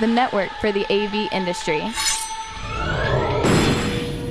[0.00, 1.80] the network for the AV industry.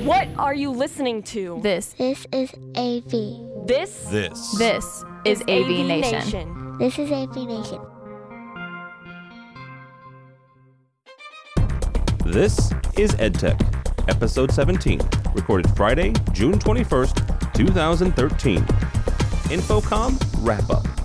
[0.04, 1.60] What are you listening to?
[1.62, 3.66] This, This is AV.
[3.66, 4.56] This This.
[4.56, 6.78] this is AV, Nation.
[6.78, 7.84] This is AVNation.
[12.24, 13.60] This is EdTech,
[14.08, 15.00] episode 17,
[15.34, 18.58] recorded Friday, June 21st, 2013.
[19.48, 20.97] InfoComm wrap up.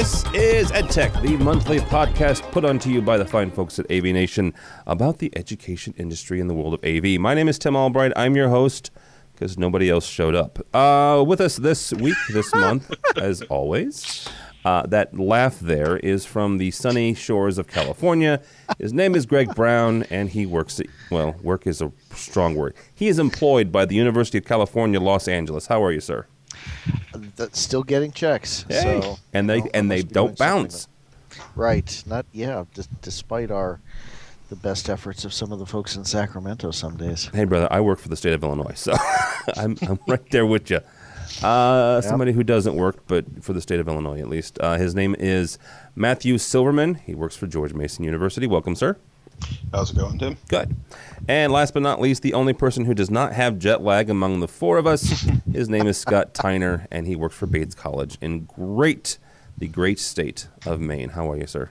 [0.00, 4.54] This is EdTech, the monthly podcast put onto you by the fine folks at AVNation
[4.86, 7.20] about the education industry in the world of AV.
[7.20, 8.10] My name is Tim Albright.
[8.16, 8.90] I'm your host
[9.34, 10.58] because nobody else showed up.
[10.74, 14.26] Uh, with us this week, this month, as always.
[14.64, 18.40] Uh, that laugh there is from the sunny shores of California.
[18.78, 22.74] His name is Greg Brown, and he works at, well, work is a strong word.
[22.94, 25.66] He is employed by the University of California, Los Angeles.
[25.66, 26.26] How are you, sir?
[27.36, 28.64] That's still getting checks.
[28.68, 29.00] Hey.
[29.00, 30.88] So and they you know, and they don't bounce.
[31.54, 32.02] Right.
[32.06, 32.64] Not yeah.
[32.74, 33.80] d- despite our
[34.48, 37.30] the best efforts of some of the folks in Sacramento some days.
[37.32, 38.94] Hey, brother, I work for the state of Illinois, so
[39.56, 40.80] I'm, I'm right there with you.
[41.42, 44.58] Uh, Somebody who doesn't work, but for the state of Illinois at least.
[44.60, 45.58] Uh, his name is
[45.94, 46.96] Matthew Silverman.
[46.96, 48.48] He works for George Mason University.
[48.48, 48.96] Welcome, sir.
[49.72, 50.36] How's it going, Tim?
[50.48, 50.74] Good.
[51.28, 54.40] And last but not least, the only person who does not have jet lag among
[54.40, 58.18] the four of us, his name is Scott Tiner, and he works for Bates College
[58.20, 59.18] in great,
[59.56, 61.10] the great state of Maine.
[61.10, 61.70] How are you, sir?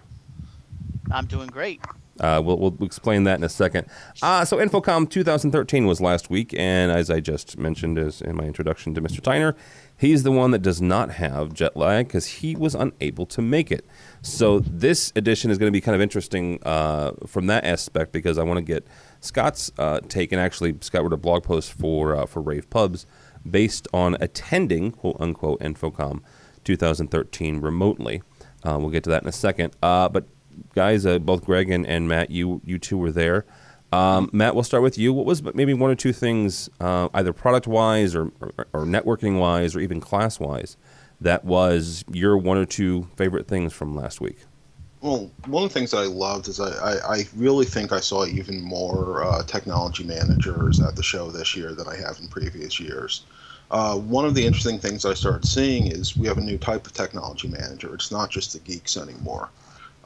[1.11, 1.81] I'm doing great.
[2.19, 3.87] Uh, we'll, we'll explain that in a second.
[4.21, 8.43] Uh, so, InfoComm 2013 was last week, and as I just mentioned as in my
[8.43, 9.21] introduction to Mr.
[9.21, 9.55] Tiner,
[9.99, 13.71] he's the one that does not have jet lag because he was unable to make
[13.71, 13.85] it.
[14.21, 18.37] So, this edition is going to be kind of interesting uh, from that aspect because
[18.37, 18.87] I want to get
[19.19, 20.31] Scott's uh, take.
[20.31, 23.05] And actually, Scott wrote a blog post for uh, for Rave Pubs
[23.49, 26.21] based on attending quote unquote InfoComm
[26.63, 28.21] 2013 remotely.
[28.63, 29.75] Uh, we'll get to that in a second.
[29.81, 30.25] Uh, but
[30.75, 33.45] guys, uh, both Greg and, and Matt, you you two were there.
[33.91, 35.13] Um, Matt, we'll start with you.
[35.13, 39.39] What was maybe one or two things, uh, either product wise or, or, or networking
[39.39, 40.77] wise or even class wise,
[41.21, 44.37] that was your one or two favorite things from last week?
[45.01, 48.01] Well, one of the things that I loved is I, I, I really think I
[48.01, 52.27] saw even more uh, technology managers at the show this year than I have in
[52.27, 53.25] previous years.
[53.71, 56.85] Uh, one of the interesting things I started seeing is we have a new type
[56.85, 57.93] of technology manager.
[57.93, 59.49] It's not just the geeks anymore.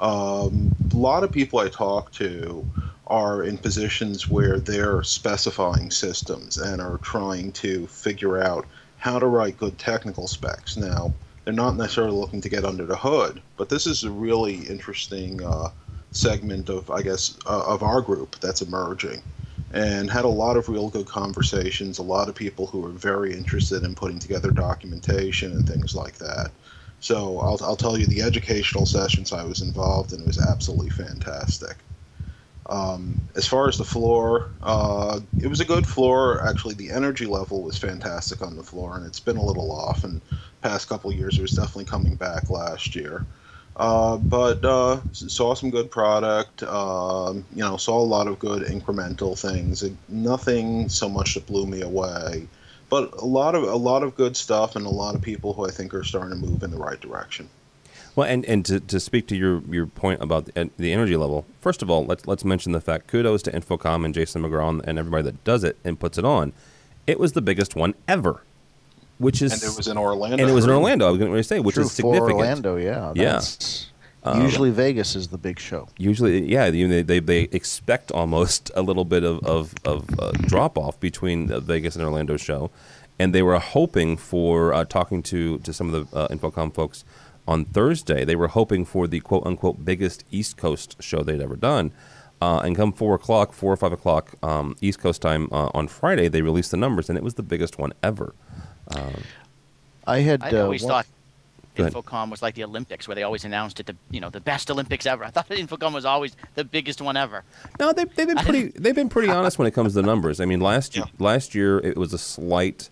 [0.03, 2.68] Um, a lot of people I talk to
[3.08, 9.28] are in positions where they're specifying systems and are trying to figure out how to
[9.28, 10.75] write good technical specs.
[10.75, 11.13] Now,
[11.46, 15.42] they're not necessarily looking to get under the hood, but this is a really interesting
[15.44, 15.69] uh,
[16.12, 19.24] segment of, I guess, uh, of our group that's emerging.
[19.72, 23.34] And had a lot of real good conversations, a lot of people who are very
[23.34, 26.52] interested in putting together documentation and things like that.
[27.03, 31.75] So I'll, I'll tell you the educational sessions I was involved in was absolutely fantastic.
[32.68, 36.42] Um, as far as the floor, uh, it was a good floor.
[36.47, 40.06] Actually, the energy level was fantastic on the floor, and it's been a little off.
[40.06, 40.22] And
[40.62, 43.25] past couple years, it was definitely coming back last year.
[43.75, 46.63] Uh, but uh, saw some good product.
[46.63, 49.84] Um, you know, saw a lot of good incremental things.
[50.08, 52.47] Nothing so much that blew me away,
[52.89, 55.66] but a lot of a lot of good stuff, and a lot of people who
[55.67, 57.49] I think are starting to move in the right direction.
[58.16, 61.45] Well, and, and to, to speak to your, your point about the, the energy level,
[61.61, 64.99] first of all, let's let's mention the fact kudos to InfoComm and Jason McGraw and
[64.99, 66.53] everybody that does it and puts it on.
[67.07, 68.44] It was the biggest one ever,
[69.17, 70.44] which is And it was in Orlando.
[70.44, 71.07] and it was in Orlando.
[71.07, 72.33] I was going to say, which True is for significant.
[72.33, 73.13] Orlando, yeah.
[73.15, 73.41] Yeah.
[74.23, 75.88] That's- usually Vegas is the big show.
[75.97, 80.07] Usually, yeah, you know, they, they they expect almost a little bit of of, of
[80.19, 82.72] uh, drop off between the Vegas and Orlando show,
[83.19, 87.03] and they were hoping for uh, talking to to some of the uh, InfoComm folks
[87.47, 88.23] on Thursday.
[88.23, 91.92] They were hoping for the quote unquote biggest East Coast show they'd ever done.
[92.42, 95.88] Uh, and come four o'clock, four or five o'clock um, East Coast time uh, on
[95.88, 98.36] Friday, they released the numbers, and it was the biggest one ever.
[100.06, 101.06] I had I uh, always one- thought
[101.75, 101.90] Go.
[101.90, 104.70] InfoComm was like the Olympics, where they always announced it, the you know the best
[104.70, 105.24] Olympics ever.
[105.24, 107.44] I thought InfoComm was always the biggest one ever.
[107.80, 108.68] No, they, they've been pretty.
[108.70, 110.40] They've been pretty honest when it comes to the numbers.
[110.40, 112.90] I mean, last year, last year it was a slight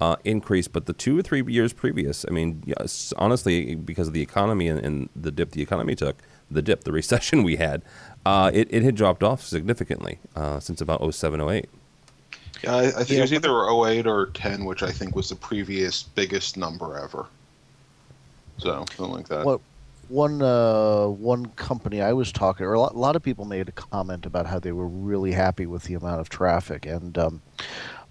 [0.00, 4.14] uh, increase, but the two or three years previous, I mean, yes, honestly, because of
[4.14, 6.16] the economy and, and the dip the economy took,
[6.50, 7.82] the dip, the recession we had,
[8.26, 11.68] uh, it, it had dropped off significantly uh, since about 07, 08.
[12.62, 15.28] Yeah, I, I think Yeah, it was either 08 or 10, which I think was
[15.28, 17.26] the previous biggest number ever.
[18.58, 19.44] So something like that.
[19.44, 19.60] What
[20.08, 23.68] one uh, one company I was talking, or a lot, a lot, of people made
[23.68, 27.42] a comment about how they were really happy with the amount of traffic, and um,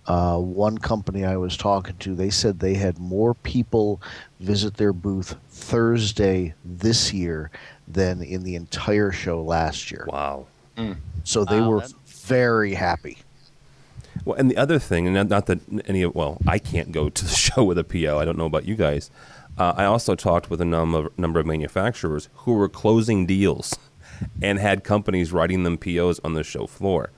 [0.08, 4.02] uh, one company I was talking to, they said they had more people
[4.40, 7.52] visit their booth Thursday this year
[7.88, 10.06] than in the entire show last year.
[10.10, 10.48] Wow!
[10.78, 10.98] Mm.
[11.24, 11.94] So they wow, were that...
[12.08, 13.18] very happy.
[14.26, 17.26] Well, and the other thing, and not, that any of well, I can't go to
[17.26, 18.20] the show with a PO.
[18.20, 19.10] I don't know about you guys.
[19.58, 23.78] Uh, I also talked with a number number of manufacturers who were closing deals
[24.42, 27.12] and had companies writing them POs on the show floor.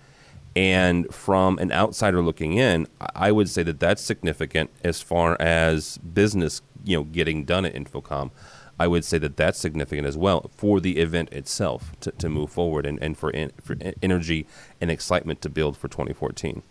[0.56, 5.98] And from an outsider looking in, I would say that that's significant as far as
[5.98, 8.32] business, you know, getting done at InfoComm.
[8.80, 12.52] I would say that that's significant as well for the event itself to, to move
[12.52, 14.48] forward and, and for, in, for energy
[14.82, 16.62] and excitement to build for 2014.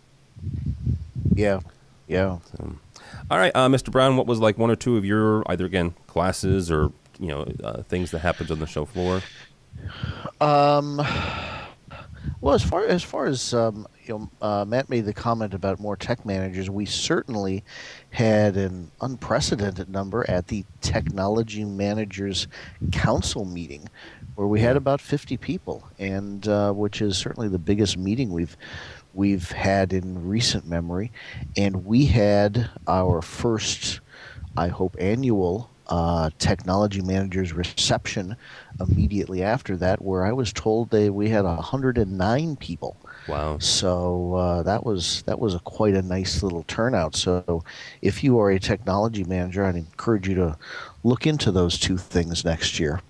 [1.33, 1.61] Yeah,
[2.07, 2.39] yeah.
[2.51, 2.75] So,
[3.29, 3.91] all right, uh, Mr.
[3.91, 7.45] Brown, what was like one or two of your either again classes or you know
[7.63, 9.21] uh, things that happened on the show floor?
[10.41, 11.01] Um,
[12.41, 15.79] well, as far as far as um, you know, uh, Matt made the comment about
[15.79, 16.69] more tech managers.
[16.69, 17.63] We certainly
[18.11, 22.47] had an unprecedented number at the Technology Managers
[22.91, 23.89] Council meeting,
[24.35, 28.57] where we had about 50 people, and uh, which is certainly the biggest meeting we've
[29.15, 31.11] we've had in recent memory.
[31.55, 34.01] And we had our first,
[34.57, 38.35] I hope, annual uh, technology managers reception
[38.79, 42.97] immediately after that, where I was told that we had 109 people.
[43.27, 43.57] Wow!
[43.57, 47.15] So uh, that was that was a quite a nice little turnout.
[47.15, 47.63] So
[48.01, 50.57] if you are a technology manager, I'd encourage you to
[51.03, 53.01] look into those two things next year.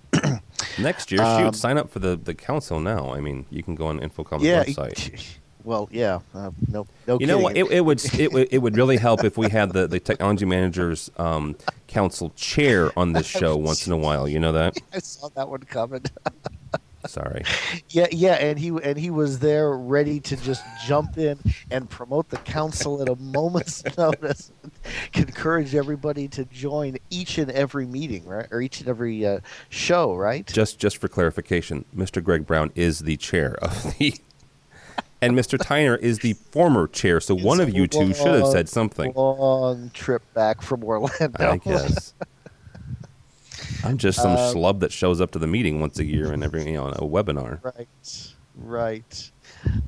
[0.79, 3.13] next year, um, shoot, sign up for the the council now.
[3.13, 5.37] I mean, you can go on InfoComm's yeah, website.
[5.65, 7.13] Well, yeah, uh, no, no.
[7.13, 7.27] You kidding.
[7.27, 7.57] know what?
[7.57, 10.45] It, it would it, would it would really help if we had the, the technology
[10.45, 11.56] managers um,
[11.88, 14.29] council chair on this show once in a while.
[14.29, 14.77] You know that?
[14.94, 16.03] I saw that one coming.
[17.07, 17.44] Sorry.
[17.89, 21.39] Yeah, yeah, and he and he was there ready to just jump in
[21.71, 24.51] and promote the council at a moment's notice.
[25.13, 29.39] Encourage everybody to join each and every meeting, right, or each and every uh,
[29.69, 30.47] show, right?
[30.47, 32.23] Just just for clarification, Mr.
[32.23, 34.15] Greg Brown is the chair of the
[35.25, 35.57] and Mr.
[35.60, 37.19] Tiner is the former chair.
[37.19, 39.12] So one of you two should have said something.
[39.16, 41.31] Long trip back from Orlando.
[41.39, 42.13] I guess.
[43.83, 46.44] I'm just some um, schlub that shows up to the meeting once a year and
[46.44, 47.60] every you know a webinar.
[47.63, 49.31] Right, right.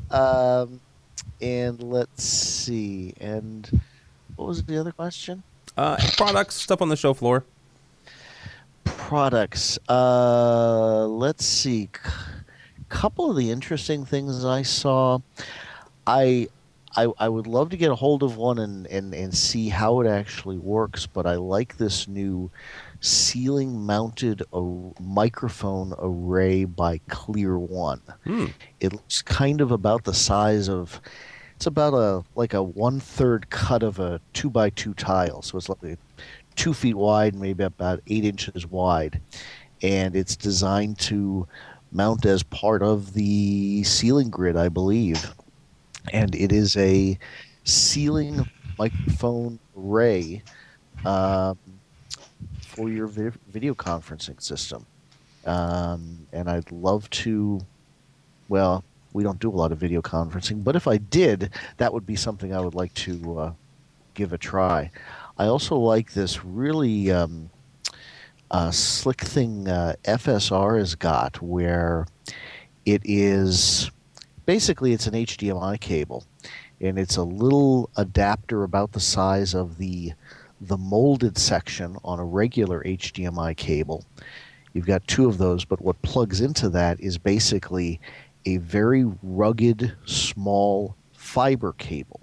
[0.09, 0.79] Um,
[1.39, 3.13] and let's see.
[3.19, 3.81] And
[4.35, 5.43] what was the other question?
[5.75, 7.43] Uh, products, stuff on the show floor.
[8.85, 9.77] Products.
[9.87, 11.89] Uh, let's see
[12.89, 15.19] couple of the interesting things I saw,
[16.05, 16.47] I,
[16.95, 19.99] I, I would love to get a hold of one and, and, and see how
[20.01, 22.49] it actually works, but I like this new
[22.99, 24.41] ceiling mounted
[24.99, 28.01] microphone array by ClearOne.
[28.23, 28.45] Hmm.
[28.79, 30.99] It looks kind of about the size of
[31.55, 35.41] it's about a like a one third cut of a two by two tile.
[35.41, 35.97] So it's like
[36.55, 39.19] two feet wide, maybe about eight inches wide.
[39.81, 41.47] And it's designed to
[41.91, 45.33] mount as part of the ceiling grid, I believe.
[46.11, 47.17] And it is a
[47.63, 50.43] ceiling microphone array
[51.05, 51.57] um,
[52.61, 54.85] for your vi- video conferencing system.
[55.45, 57.59] Um, and I'd love to,
[58.49, 62.05] well, we don't do a lot of video conferencing, but if I did, that would
[62.05, 63.53] be something I would like to uh,
[64.13, 64.91] give a try.
[65.37, 67.49] I also like this really um,
[68.51, 72.07] uh, slick thing uh, FSR has got where
[72.85, 73.91] it is
[74.45, 76.23] basically it's an HDMI cable
[76.79, 80.13] and it's a little adapter about the size of the
[80.61, 84.03] the molded section on a regular HDMI cable.
[84.73, 87.99] You've got two of those, but what plugs into that is basically
[88.45, 92.21] a very rugged, small fiber cable.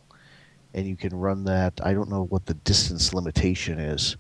[0.73, 4.17] And you can run that, I don't know what the distance limitation is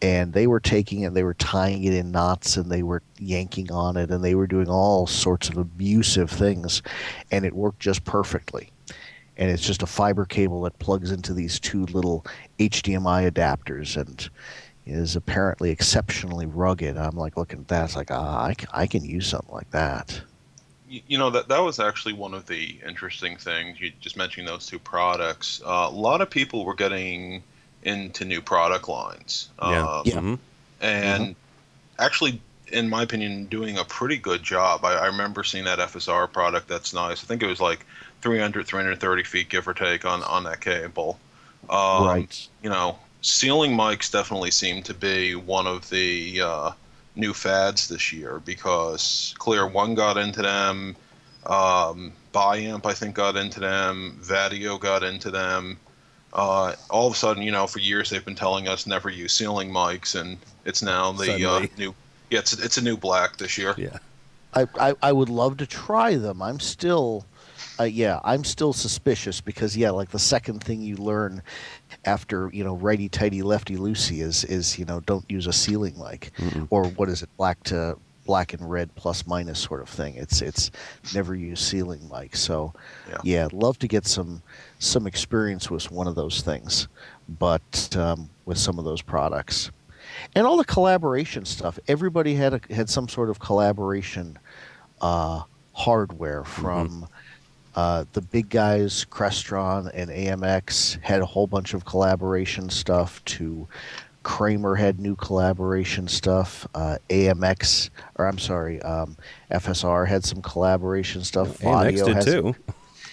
[0.00, 3.72] and they were taking it, they were tying it in knots, and they were yanking
[3.72, 6.82] on it, and they were doing all sorts of abusive things,
[7.30, 8.70] and it worked just perfectly.
[9.36, 12.26] And it's just a fiber cable that plugs into these two little
[12.58, 14.28] HDMI adapters, and
[14.88, 16.96] is apparently exceptionally rugged.
[16.96, 20.20] I'm like looking at that, it's like, ah, I, I can use something like that.
[20.88, 23.78] You know that that was actually one of the interesting things.
[23.78, 25.60] You just mentioned those two products.
[25.62, 27.42] Uh, a lot of people were getting
[27.82, 29.48] into new product lines.
[29.60, 29.86] Yeah.
[29.86, 30.14] Um, yeah.
[30.14, 30.34] Mm-hmm.
[30.80, 31.32] And mm-hmm.
[32.02, 32.40] actually,
[32.72, 34.84] in my opinion, doing a pretty good job.
[34.84, 36.68] I, I, remember seeing that FSR product.
[36.68, 37.24] That's nice.
[37.24, 37.84] I think it was like
[38.20, 41.18] 300, 330 feet, give or take, on on that cable.
[41.70, 42.48] Um, right.
[42.62, 46.70] You know, ceiling mics definitely seem to be one of the uh,
[47.16, 50.96] new fads this year because ClearOne got into them,
[51.46, 55.78] um, Biamp I think got into them, Vadio got into them.
[56.32, 59.32] Uh, all of a sudden, you know, for years they've been telling us never use
[59.32, 61.94] ceiling mics, and it's now the uh, new.
[62.30, 63.74] Yeah, it's it's a new black this year.
[63.76, 63.98] Yeah.
[64.54, 66.40] I, I, I would love to try them.
[66.40, 67.26] I'm still,
[67.78, 71.42] uh, yeah, I'm still suspicious because yeah, like the second thing you learn
[72.04, 75.94] after you know righty tighty lefty loosey is is you know don't use a ceiling
[75.98, 76.66] mic Mm-mm.
[76.70, 80.14] or what is it black to black and red plus minus sort of thing.
[80.14, 80.70] It's it's
[81.14, 82.36] never use ceiling mic.
[82.36, 82.74] So
[83.08, 83.16] Yeah.
[83.24, 84.42] yeah, love to get some
[84.78, 86.88] some experience with one of those things,
[87.40, 89.70] but um, with some of those products
[90.34, 91.78] and all the collaboration stuff.
[91.88, 94.38] Everybody had a, had some sort of collaboration
[95.00, 95.42] uh,
[95.72, 97.08] hardware from
[97.76, 103.24] uh, the big guys, Crestron and AMX had a whole bunch of collaboration stuff.
[103.24, 103.66] To
[104.32, 106.68] Kramer had new collaboration stuff.
[106.74, 109.16] Uh, AMX, or I'm sorry, um,
[109.50, 111.58] FSR had some collaboration stuff.
[111.60, 112.54] AMX Audio did too.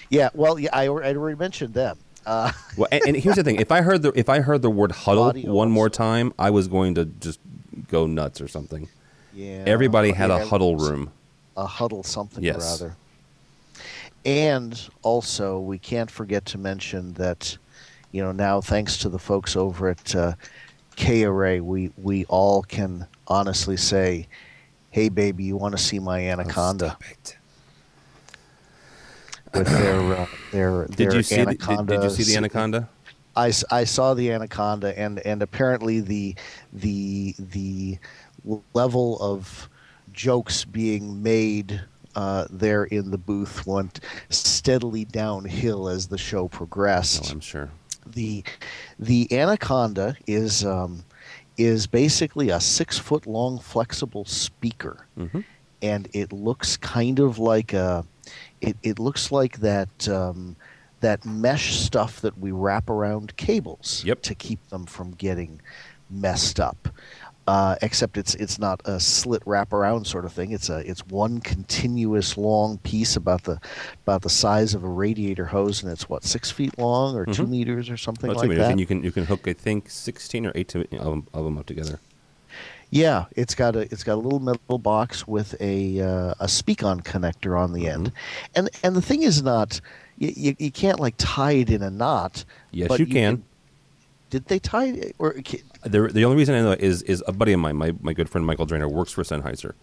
[0.09, 1.97] Yeah, well, yeah, I, I already mentioned them.
[2.27, 4.69] Uh, Well, and, and here's the thing: if I heard the if I heard the
[4.69, 7.39] word huddle Audio one more time, I was going to just
[7.87, 8.87] go nuts or something.
[9.33, 11.11] yeah, Everybody had yeah, a huddle room.
[11.57, 12.81] a huddle something Yes.
[12.81, 12.95] or other.
[14.25, 17.57] And also, we can't forget to mention that,
[18.11, 20.33] you know, now thanks to the folks over at uh,
[20.95, 24.27] KRA, we we all can honestly say,
[24.91, 27.37] "Hey, baby, you want to see my anaconda?" Oh, it.
[29.53, 31.87] with their uh, their Did their you see the, did, Anakonda.
[31.87, 32.87] did you see the Anakonda?
[33.37, 36.35] I, s- I saw the Anakonda and and apparently the
[36.73, 37.97] the the
[38.73, 39.69] level of
[40.13, 41.81] jokes being made
[42.15, 43.99] uh, there in the booth went
[44.29, 47.69] steadily downhill as the show progressed Oh, I'm sure.
[48.05, 48.43] The
[48.99, 51.03] the Anakonda is um,
[51.57, 55.41] is basically a six foot long flexible speaker, hmm
[55.81, 58.05] and it looks kind of like a
[58.61, 60.55] it, it looks like that um,
[61.01, 64.21] that mesh stuff that we wrap around cables Yep.
[64.23, 65.61] to keep them from getting
[66.09, 66.87] messed up.
[67.47, 70.51] Uh, except it's it's not a slit wraparound sort of thing.
[70.51, 73.59] It's a it's one continuous long piece about the
[74.03, 77.43] about the size of a radiator hose, and it's what six feet long or two
[77.45, 77.49] Mhm.
[77.49, 78.71] meters or something About like meters, that.
[78.71, 81.57] and you can you can hook I think 16 or 18 of them, of them
[81.59, 81.99] up together.
[82.89, 87.03] Yeah, it's got a it's got a little metal box with a uh, a Speakon
[87.03, 87.93] connector on the Mm-hmm.
[88.05, 88.11] end,
[88.55, 89.81] and and the thing is not
[90.17, 92.43] you, you, you can't like tie it in a knot.
[92.71, 93.43] Yes, but you can.
[94.35, 95.33] Did they tie it or
[95.83, 98.11] The, the only reason I know it is is a buddy of mine, my, my
[98.11, 99.75] good friend Michael Drainer, works for Sennheiser, were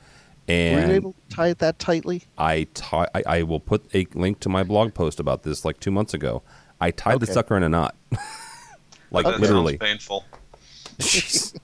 [0.47, 2.25] and you able to tie it that tightly?
[2.37, 5.81] I, ti- I I will put a link to my blog post about this like
[5.81, 6.43] two months ago.
[6.83, 7.97] I tied the sucker in a knot,
[9.11, 9.79] like That sounds literally.
[9.79, 10.27] painful.
[10.99, 11.55] Jeez.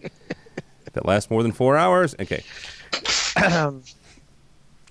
[0.00, 2.44] if it lasts more than four hours, okay.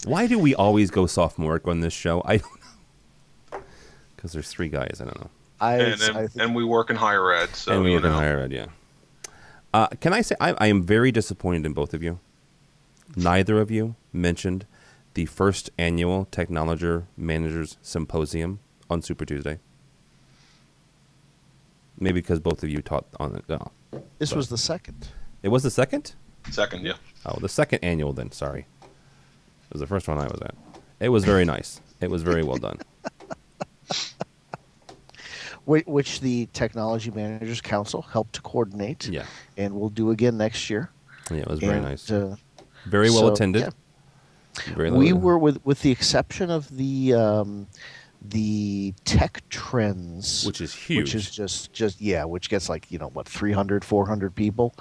[0.03, 2.21] Why do we always go sophomoric on this show?
[2.25, 2.51] I don't
[3.53, 3.59] know.
[4.17, 4.97] Because there's three guys.
[4.99, 5.29] I don't know.
[5.59, 7.95] I, And, and, I think, and we work in higher ed, so and we you
[7.95, 8.67] work in higher ed, yeah.
[9.73, 12.19] Uh, can I say I, I am very disappointed in both of you.
[13.15, 14.65] Neither of you mentioned
[15.13, 18.59] the first annual Technology Managers Symposium
[18.89, 19.59] on Super Tuesday.
[21.99, 23.43] Maybe because both of you taught on it.
[23.49, 23.71] No.
[24.19, 25.09] this was the second.
[25.41, 26.13] It was the second?
[26.51, 26.93] Second, yeah.
[27.25, 28.31] Oh, the second annual then.
[28.31, 30.55] Sorry, it was the first one I was at.
[30.99, 31.81] It was very nice.
[31.99, 32.79] It was very well done.
[35.67, 39.25] Which, which the Technology Managers Council helped to coordinate, Yeah,
[39.57, 40.91] and we'll do again next year.
[41.29, 42.09] yeah, it was very And, nice.
[42.09, 42.37] uh,
[42.85, 43.61] Very well so, attended.
[43.63, 44.73] yeah.
[44.75, 47.67] Very we well- were with with the exception of the um,
[48.21, 50.99] the tech trends which is huge.
[50.99, 54.73] which is just just yeah which gets like you know what 300 400 people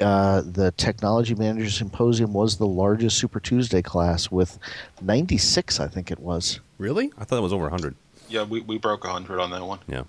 [0.00, 4.58] uh, the technology manager symposium was the largest super tuesday class with
[5.00, 7.10] 96 i think it was really.
[7.16, 7.94] I thought it was over 100.
[8.28, 9.78] Yeah, we, we broke 100 on that one.
[9.86, 10.02] Yeah.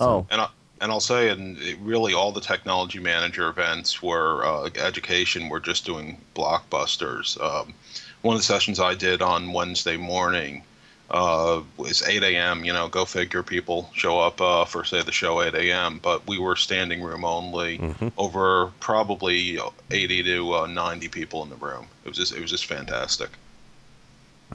[0.00, 0.48] Oh And, I,
[0.80, 5.48] and I'll say, and it, really all the technology manager events were uh, education.
[5.48, 7.40] We're just doing blockbusters.
[7.42, 7.74] Um,
[8.22, 10.62] one of the sessions I did on Wednesday morning
[11.10, 12.64] uh, was 8 a.m.
[12.64, 13.42] You know, go figure.
[13.42, 16.00] People show up uh, for say the show 8 a.m.
[16.02, 17.78] But we were standing room only.
[17.78, 18.12] Mhm.
[18.18, 19.58] Over probably
[19.90, 21.86] 80 to uh, 90 people in the room.
[22.04, 23.30] It was just it was just fantastic.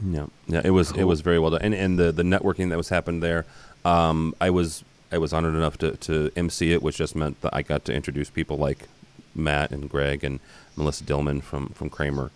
[0.04, 2.78] Yeah, yeah, it was it was very well done, and and the the networking that
[2.78, 3.46] was happened there,
[3.86, 4.84] um, I was
[5.14, 7.94] I was honored enough to to MC it, which just meant that I got to
[7.94, 8.88] introduce people like
[9.36, 10.40] Matt and Greg and
[10.76, 12.32] Melissa Dillman from from Kramer.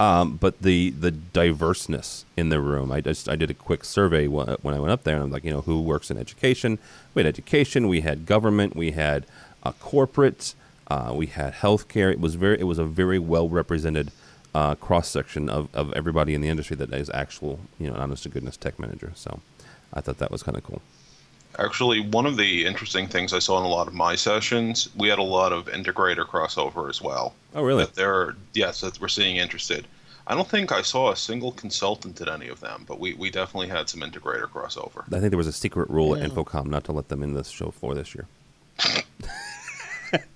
[0.00, 4.26] Um, but the the diverseness in the room, I just I did a quick survey
[4.26, 6.78] wh- when I went up there, and I'm like, you know, who works in education?
[7.14, 9.26] We had education, we had government, we had
[9.62, 10.54] uh, corporate,
[10.88, 12.10] Uh, we had healthcare.
[12.12, 14.10] It was very it was a very well represented
[14.54, 18.22] uh, cross section of, of everybody in the industry that is actual you know honest
[18.24, 19.12] to goodness tech manager.
[19.14, 19.40] So
[19.94, 20.82] I thought that was kind of cool.
[21.58, 25.08] Actually, one of the interesting things I saw in a lot of my sessions, we
[25.08, 27.34] had a lot of integrator crossover as well.
[27.54, 27.84] Oh, really?
[27.84, 29.86] That they're yes, that we're seeing interested.
[30.26, 33.30] I don't think I saw a single consultant at any of them, but we, we
[33.30, 35.04] definitely had some integrator crossover.
[35.12, 36.24] I think there was a secret rule yeah.
[36.24, 38.26] at InfoComm not to let them in the show floor this year.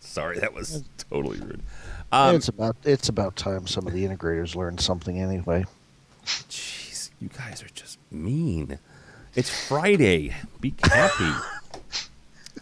[0.00, 1.62] Sorry, that was totally rude.
[2.12, 5.64] Um, it's about it's about time some of the integrators learned something anyway.
[6.24, 8.78] Jeez, you guys are just mean.
[9.36, 10.34] It's Friday.
[10.62, 11.30] Be happy.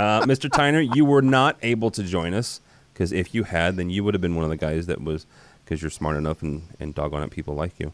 [0.00, 0.50] uh, Mr.
[0.50, 2.60] Tiner, you were not able to join us
[2.92, 5.24] because if you had, then you would have been one of the guys that was
[5.64, 7.92] because you're smart enough and, and doggone it, people like you.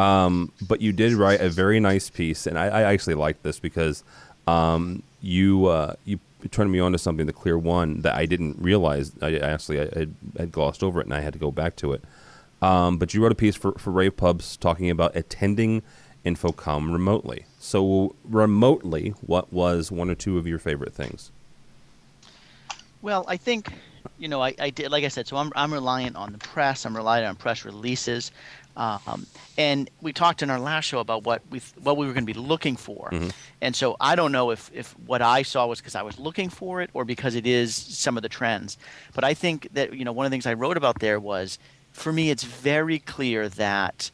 [0.00, 3.58] Um, but you did write a very nice piece, and I, I actually liked this
[3.58, 4.04] because
[4.46, 6.20] um, you uh, you
[6.52, 9.12] turned me on to something, the ClearOne, that I didn't realize.
[9.20, 10.06] I actually I,
[10.38, 12.04] had glossed over it, and I had to go back to it.
[12.62, 15.82] Um, but you wrote a piece for for Rave Pubs talking about attending
[16.24, 17.46] InfoComm remotely.
[17.64, 21.30] So, remotely, what was one or two of your favorite things?
[23.02, 23.72] Well, I think,
[24.18, 26.84] you know, I, I did, like I said, so I'm, I'm reliant on the press,
[26.84, 28.32] I'm reliant on press releases.
[28.76, 29.26] Um,
[29.56, 32.32] and we talked in our last show about what we what we were going to
[32.32, 33.28] be looking for, mm-hmm.
[33.60, 36.48] and so I don't know if if what I saw was because I was looking
[36.48, 38.78] for it or because it is some of the trends.
[39.14, 41.58] But I think that you know one of the things I wrote about there was,
[41.92, 44.10] for me, it's very clear that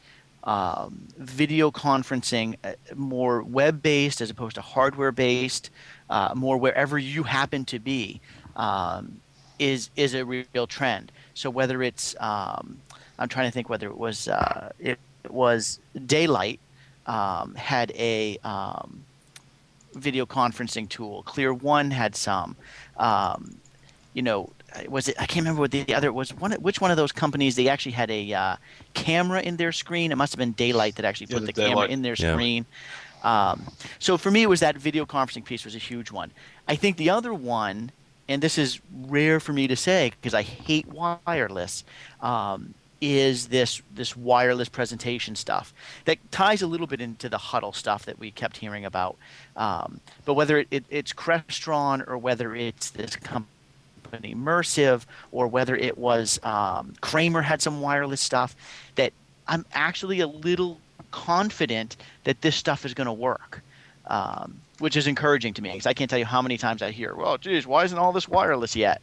[0.48, 5.68] um, video conferencing, uh, more web based as opposed to hardware based,
[6.08, 8.18] uh, more wherever you happen to be,
[8.56, 9.20] um,
[9.58, 11.12] is is a real trend.
[11.34, 12.78] So whether it's, um,
[13.18, 16.60] I'm trying to think whether it was uh, it, was Daylight
[17.04, 19.04] um, had a um,
[19.96, 21.24] video conferencing tool.
[21.24, 22.56] ClearOne had some.
[22.96, 23.58] Um,
[24.14, 24.50] you know,
[24.88, 25.16] was it?
[25.18, 26.32] I can't remember what the other was.
[26.34, 27.56] One, which one of those companies?
[27.56, 28.56] They actually had a uh,
[28.94, 30.12] camera in their screen.
[30.12, 32.32] It must have been Daylight that actually put yeah, the, the camera in their yeah.
[32.32, 32.66] screen.
[33.22, 33.66] Um,
[33.98, 36.30] so for me, it was that video conferencing piece was a huge one.
[36.68, 37.90] I think the other one,
[38.28, 41.84] and this is rare for me to say because I hate wireless,
[42.20, 45.72] um, is this this wireless presentation stuff
[46.04, 49.16] that ties a little bit into the huddle stuff that we kept hearing about.
[49.56, 53.46] Um, but whether it, it, it's Crestron or whether it's this company
[54.34, 58.56] Mersive or whether it was um, Kramer had some wireless stuff
[58.94, 59.12] that
[59.46, 63.62] I'm actually a little confident that this stuff is going to work.
[64.06, 66.92] Um, which is encouraging to me because I can't tell you how many times I
[66.92, 69.02] hear, "Well, geez, why isn't all this wireless yet?"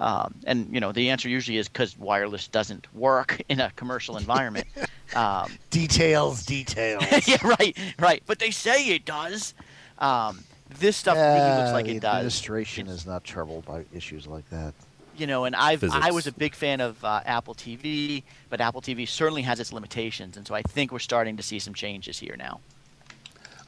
[0.00, 4.16] Um, and you know, the answer usually is because wireless doesn't work in a commercial
[4.16, 4.66] environment.
[5.14, 7.04] Um, details, details.
[7.28, 8.22] yeah, right, right.
[8.24, 9.52] But they say it does.
[9.98, 10.42] Um,
[10.78, 12.16] this stuff really looks like it does.
[12.16, 14.74] Administration is not troubled by issues like that.
[15.16, 18.80] You know, and I've I was a big fan of uh, Apple TV, but Apple
[18.80, 22.18] TV certainly has its limitations, and so I think we're starting to see some changes
[22.18, 22.60] here now.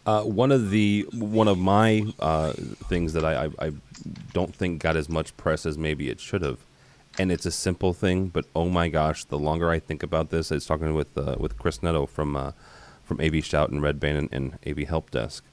[0.06, 3.72] Uh, one of the one of my uh, things that I, I, I
[4.32, 6.58] don't think got as much press as maybe it should have,
[7.18, 10.50] and it's a simple thing, but oh my gosh, the longer I think about this,
[10.50, 12.52] I was talking with uh, with Chris Netto from uh,
[13.02, 15.44] from AV Shout and Red Band and, and AV Help Desk,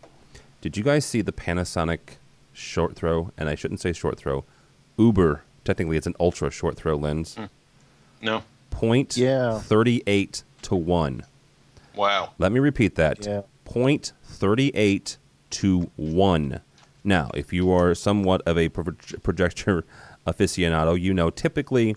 [0.62, 2.18] did you guys see the Panasonic
[2.54, 3.32] short throw?
[3.38, 4.46] And I shouldn't say short throw.
[4.98, 7.36] Uber, technically, it's an ultra short throw lens.
[7.36, 7.50] Mm.
[8.22, 8.44] No.
[8.70, 9.60] Point yeah.
[9.60, 11.24] 38 to 1.
[11.96, 12.32] Wow.
[12.38, 13.26] Let me repeat that.
[13.26, 13.42] Yeah.
[13.66, 15.18] Point 38
[15.50, 16.62] to 1.
[17.04, 19.84] Now, if you are somewhat of a projector
[20.28, 21.96] aficionado, you know typically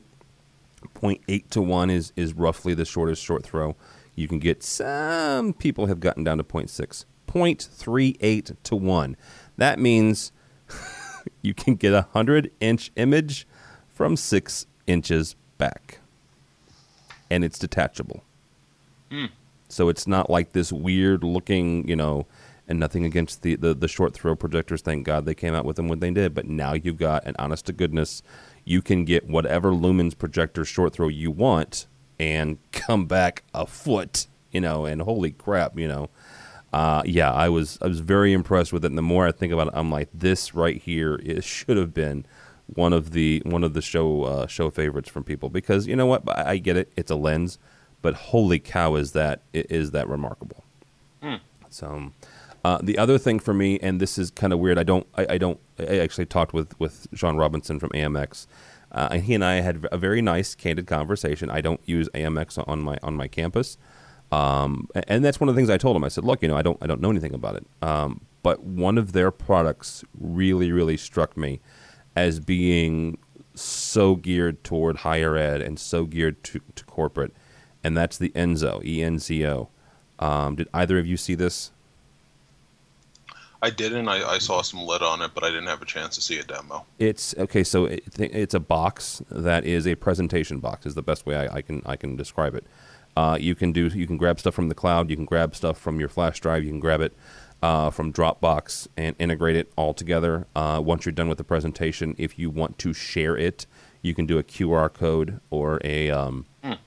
[0.95, 3.77] 0.8 to 1 is, is roughly the shortest short throw.
[4.15, 7.05] You can get some people have gotten down to 0.6.
[7.35, 9.17] 0.38 to 1.
[9.57, 10.33] That means
[11.43, 13.47] you can get a 100 inch image
[13.93, 15.99] from 6 inches back.
[17.31, 18.23] And it's detachable.
[19.11, 19.31] Mm.
[19.69, 22.27] So it's not like this weird looking, you know,
[22.69, 24.83] and nothing against the, the, the short throw projectors.
[24.83, 26.35] Thank God they came out with them when they did.
[26.35, 28.23] But now you've got an honest to goodness,
[28.65, 31.87] you can get whatever lumens projector short throw you want
[32.19, 36.09] and come back a foot, you know, and holy crap, you know
[36.75, 38.89] uh, yeah, I was I was very impressed with it.
[38.89, 41.95] And the more I think about it, I'm like, this right here it should have
[41.95, 42.27] been
[42.67, 46.07] one of the one of the show uh, show favorites from people because you know
[46.07, 47.61] what I, I, get it, it's a lens,
[48.03, 50.65] but holy cow, is that is that remarkable?
[51.23, 51.37] Hmm.
[51.71, 52.11] So.
[52.65, 55.27] Uh, the other thing for me, and this is kind of weird, I don't, I,
[55.35, 58.47] I, don't, I actually talked with with Sean Robinson from AMX,
[58.91, 61.51] uh, and he and I had a very nice, candid conversation.
[61.51, 63.77] I don't use AMX on my on my campus,
[64.35, 66.03] um, and that's one of the things I told him.
[66.03, 68.65] I said, "Look, you know, I don't, I don't know anything about it, um, but
[68.65, 71.61] one of their products really, really struck me
[72.17, 73.19] as being
[73.55, 77.33] so geared toward higher ed and so geared to, to corporate,
[77.85, 79.69] and that's the Enzo, E N Z O.
[80.19, 81.71] Um, did either of you see this?
[83.63, 84.09] I didn't.
[84.09, 86.39] I, I saw some lit on it, but I didn't have a chance to see
[86.39, 86.85] a demo.
[86.99, 87.63] It's okay.
[87.63, 90.87] So it, it's a box that is a presentation box.
[90.87, 92.67] Is the best way I, I can I can describe it.
[93.17, 95.11] Uh, you can do you can grab stuff from the cloud.
[95.11, 96.65] You can grab stuff from your flash drive.
[96.65, 97.13] You can grab it
[97.63, 100.47] uh, from Dropbox and integrate it all together.
[100.55, 103.67] Uh, once you're done with the presentation, if you want to share it,
[104.03, 106.79] you can do a QR code or a um, mm.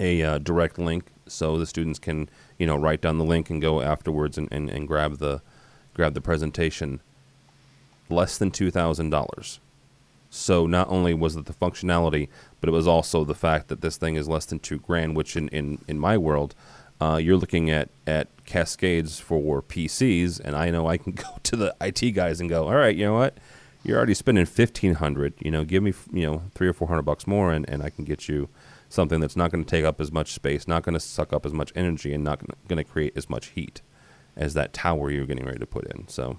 [0.00, 3.60] a uh, direct link, so the students can you know write down the link and
[3.60, 5.42] go afterwards and, and, and grab the
[5.94, 7.00] grab the presentation,
[8.08, 9.58] less than $2,000.
[10.34, 13.98] So not only was it the functionality, but it was also the fact that this
[13.98, 16.54] thing is less than two grand, which in, in, in my world,
[17.02, 21.54] uh, you're looking at, at cascades for PCs, and I know I can go to
[21.54, 23.36] the IT guys and go, all right, you know what?
[23.84, 25.34] You're already spending fifteen hundred.
[25.40, 27.90] You know, give me you know three or four hundred bucks more, and, and I
[27.90, 28.48] can get you
[28.88, 31.44] something that's not going to take up as much space, not going to suck up
[31.44, 33.82] as much energy, and not going to create as much heat
[34.36, 36.06] as that tower you're getting ready to put in.
[36.06, 36.38] So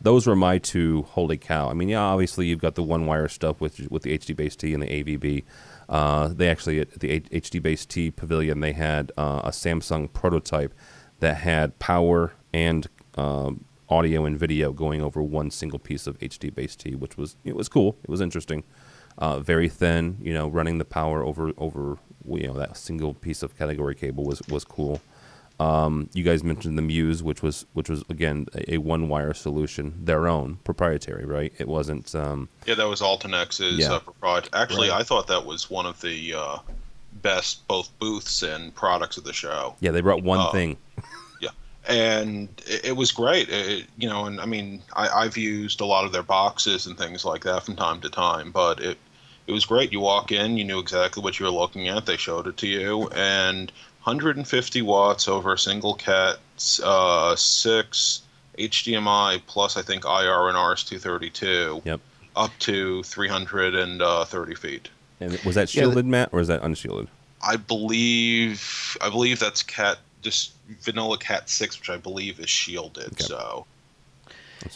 [0.00, 1.68] those were my two holy cow.
[1.68, 4.82] I mean, yeah, obviously you've got the one wire stuff with with the HDBaseT and
[4.82, 5.44] the AVB.
[5.88, 10.72] Uh, they actually at the HDBaseT pavilion they had uh, a Samsung prototype
[11.18, 16.96] that had power and um, audio and video going over one single piece of HDBaseT,
[16.96, 17.98] which was it was cool.
[18.02, 18.64] It was interesting.
[19.18, 23.42] Uh, very thin, you know, running the power over over you know that single piece
[23.42, 25.00] of category cable was was cool.
[25.60, 29.34] Um, you guys mentioned the Muse, which was which was again a, a one wire
[29.34, 31.52] solution, their own proprietary, right?
[31.58, 32.14] It wasn't.
[32.14, 33.92] Um, yeah, that was Altinex's yeah.
[33.92, 34.50] uh, proprietary.
[34.54, 35.00] Actually, right.
[35.00, 36.58] I thought that was one of the uh,
[37.20, 39.76] best both booths and products of the show.
[39.80, 40.78] Yeah, they brought one uh, thing.
[41.42, 41.50] yeah,
[41.86, 43.50] and it, it was great.
[43.50, 46.96] It, you know, and I mean, I, have used a lot of their boxes and
[46.96, 48.96] things like that from time to time, but it
[49.46, 49.92] it was great.
[49.92, 52.06] You walk in, you knew exactly what you were looking at.
[52.06, 53.70] They showed it to you, and
[54.10, 56.38] 150 watts over a single cat,
[56.82, 58.22] uh, six
[58.58, 61.84] HDMI plus I think IR and RS232.
[61.84, 62.00] Yep.
[62.34, 64.88] Up to 330 feet.
[65.20, 67.08] And was that shielded, yeah, Matt, or is that unshielded?
[67.46, 73.12] I believe I believe that's cat just vanilla cat six, which I believe is shielded.
[73.12, 73.24] Okay.
[73.24, 73.66] So.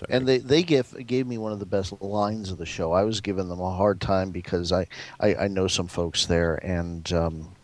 [0.09, 2.92] And they, they gave gave me one of the best lines of the show.
[2.92, 4.87] I was giving them a hard time because I,
[5.20, 7.55] I, I know some folks there, and um,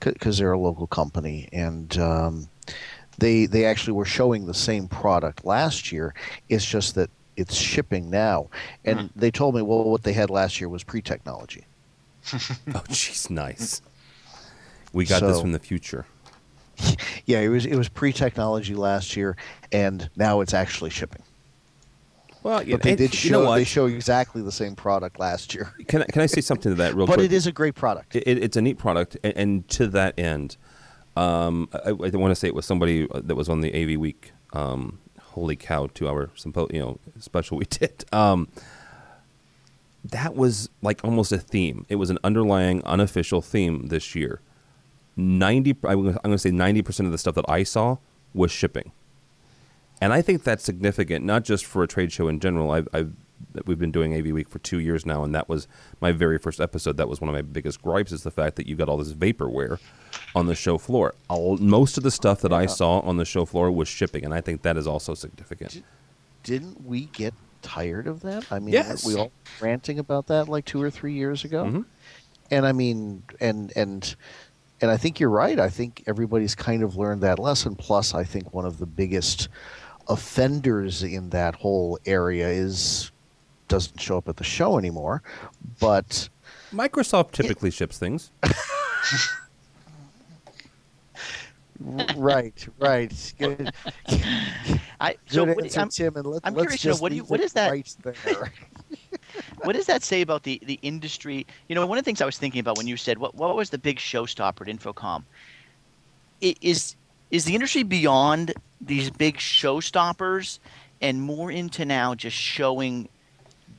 [0.00, 2.48] because they're a local company, and um,
[3.18, 6.14] they they actually were showing the same product last year.
[6.48, 8.48] It's just that it's shipping now,
[8.84, 9.10] and mm.
[9.14, 11.64] they told me, well, what they had last year was pre-technology.
[12.32, 13.80] oh, jeez, nice.
[14.92, 16.06] We got so, this from the future.
[17.26, 19.36] Yeah, it was it was pre-technology last year,
[19.70, 21.22] and now it's actually shipping.
[22.42, 25.72] Well, but they did show you know they show exactly the same product last year.
[25.88, 27.18] Can I, can I say something to that real but quick?
[27.18, 28.14] But it is a great product.
[28.16, 30.56] It, it, it's a neat product, and, and to that end,
[31.16, 34.32] um, I, I want to say it was somebody that was on the AV Week.
[34.52, 35.88] Um, holy cow!
[35.92, 38.04] Two hour sympo- you know special we did.
[38.12, 38.48] Um,
[40.04, 41.86] that was like almost a theme.
[41.88, 44.40] It was an underlying unofficial theme this year.
[45.16, 47.96] Ninety, I'm going to say ninety percent of the stuff that I saw
[48.32, 48.92] was shipping.
[50.00, 52.70] And I think that's significant, not just for a trade show in general.
[52.70, 53.12] I've, I've
[53.64, 55.66] we've been doing AV Week for two years now, and that was
[56.00, 56.96] my very first episode.
[56.96, 59.12] That was one of my biggest gripes is the fact that you got all this
[59.12, 59.78] vaporware
[60.34, 61.14] on the show floor.
[61.28, 64.34] All, most of the stuff that I saw on the show floor was shipping, and
[64.34, 65.82] I think that is also significant.
[66.42, 68.50] Didn't we get tired of that?
[68.52, 69.04] I mean, yes.
[69.04, 71.64] we all ranting about that like two or three years ago?
[71.64, 71.82] Mm-hmm.
[72.50, 74.16] And I mean, and and
[74.80, 75.58] and I think you're right.
[75.58, 77.74] I think everybody's kind of learned that lesson.
[77.74, 79.48] Plus, I think one of the biggest
[80.08, 83.10] offenders in that whole area is
[83.68, 85.22] doesn't show up at the show anymore.
[85.78, 86.28] But
[86.72, 88.30] Microsoft typically it, ships things.
[92.16, 93.34] right, right.
[93.38, 93.70] Good.
[95.00, 97.24] I, so Good answer, I'm, Tim, and let, I'm curious to know what do you,
[97.24, 97.70] what is that?
[97.70, 97.94] Right
[99.62, 101.46] what does that say about the, the industry?
[101.68, 103.54] You know, one of the things I was thinking about when you said what what
[103.54, 105.22] was the big showstopper at InfoComm?
[106.40, 106.96] It is
[107.30, 110.58] is the industry beyond these big showstoppers
[111.00, 113.08] and more into now just showing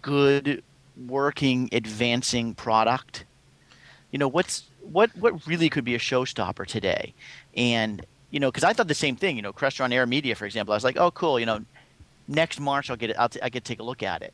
[0.01, 0.63] good
[1.07, 3.25] working advancing product.
[4.11, 7.13] You know what's what what really could be a showstopper today?
[7.55, 10.73] And you know because i thought the same thing you know crestron AirMedia for example.
[10.73, 11.63] I was like oh cool you know
[12.27, 14.33] next march i'll get it I'll t- i get to take a look at it.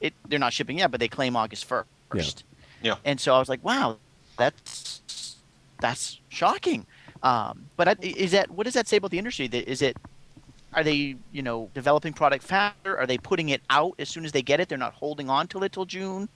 [0.00, 2.42] It they're not shipping yet but they claim august 1st
[2.82, 2.92] yeah.
[2.92, 2.96] yeah.
[3.04, 3.98] And so i was like wow
[4.36, 5.36] that's
[5.80, 6.86] that's shocking
[7.24, 9.46] um, but is that what does that say about the industry?
[9.46, 9.96] Is it
[10.74, 12.96] are they you know developing product faster?
[12.96, 14.68] Are they putting it out as soon as they get it?
[14.68, 16.28] They're not holding on till it till June.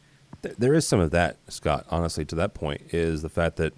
[0.42, 1.86] there is some of that, Scott.
[1.90, 3.74] Honestly, to that point, is the fact that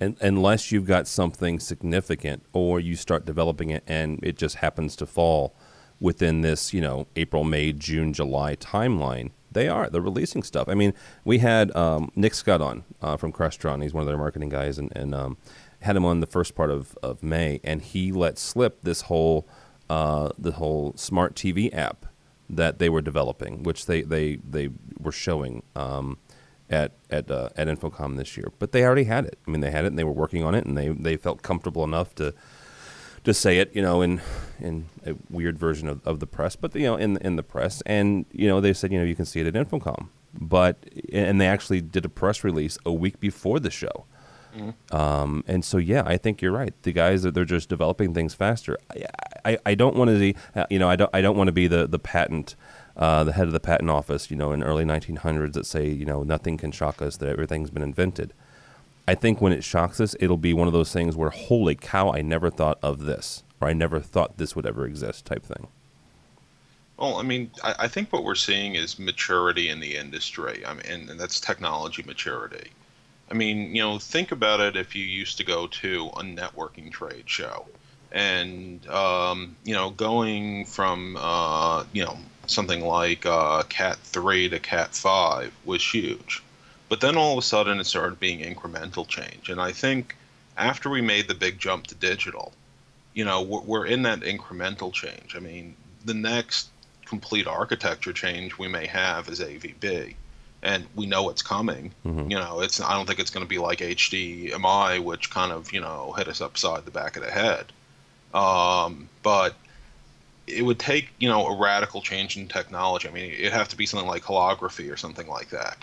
[0.00, 4.96] and, unless you've got something significant, or you start developing it, and it just happens
[4.96, 5.54] to fall
[5.98, 9.90] within this, you know, April, May, June, July timeline, they are.
[9.90, 10.68] They're releasing stuff.
[10.68, 10.94] I mean,
[11.24, 13.82] we had um, Nick Scott on uh, from Crestron.
[13.82, 15.36] He's one of their marketing guys, and, and um,
[15.80, 19.48] had him on the first part of, of May, and he let slip this whole
[19.88, 22.06] uh, the whole smart TV app
[22.48, 26.18] that they were developing, which they they they were showing um,
[26.68, 28.52] at at uh, at InfoComm this year.
[28.58, 29.38] But they already had it.
[29.46, 31.42] I mean, they had it, and they were working on it, and they they felt
[31.42, 32.34] comfortable enough to
[33.24, 34.20] to say it, you know, in
[34.60, 37.82] in a weird version of, of the press, but you know, in in the press,
[37.86, 41.40] and you know, they said, you know, you can see it at InfoComm, but and
[41.40, 44.06] they actually did a press release a week before the show.
[44.56, 44.96] Mm-hmm.
[44.96, 46.74] Um, and so, yeah, I think you're right.
[46.82, 48.76] The guys that they're just developing things faster.
[48.90, 49.04] I,
[49.44, 50.36] I, I don't want to be,
[50.70, 52.56] you know, I don't, I don't want to be the the patent,
[52.96, 56.04] uh, the head of the patent office, you know, in early 1900s that say, you
[56.04, 58.32] know, nothing can shock us, that everything's been invented.
[59.08, 62.12] I think when it shocks us, it'll be one of those things where, holy cow,
[62.12, 65.68] I never thought of this, or I never thought this would ever exist, type thing.
[66.96, 70.64] Well, I mean, I, I think what we're seeing is maturity in the industry.
[70.66, 72.70] I mean, and, and that's technology maturity.
[73.30, 76.90] I mean, you know, think about it if you used to go to a networking
[76.90, 77.66] trade show
[78.10, 84.58] and, um, you know, going from, uh, you know, something like uh, Cat 3 to
[84.58, 86.42] Cat 5 was huge.
[86.88, 89.48] But then all of a sudden it started being incremental change.
[89.48, 90.16] And I think
[90.56, 92.52] after we made the big jump to digital,
[93.14, 95.36] you know, we're, we're in that incremental change.
[95.36, 96.70] I mean, the next
[97.04, 100.14] complete architecture change we may have is AVB
[100.62, 101.92] and we know it's coming.
[102.04, 102.30] Mm-hmm.
[102.30, 105.72] You know, it's I don't think it's going to be like HDMI, which kind of
[105.72, 107.72] you know hit us upside the back of the head.
[108.34, 109.54] Um, but
[110.46, 113.08] it would take you know a radical change in technology.
[113.08, 115.78] I mean, it'd have to be something like holography or something like that,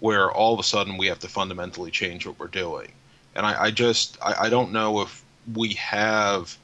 [0.00, 2.92] where all of a sudden we have to fundamentally change what we're doing.
[3.34, 6.56] And I, I just I, I don't know if we have.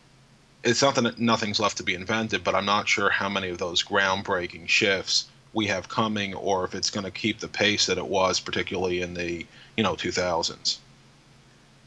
[0.64, 3.58] It's not that nothing's left to be invented, but I'm not sure how many of
[3.58, 7.98] those groundbreaking shifts we have coming, or if it's going to keep the pace that
[7.98, 10.78] it was, particularly in the you know 2000s.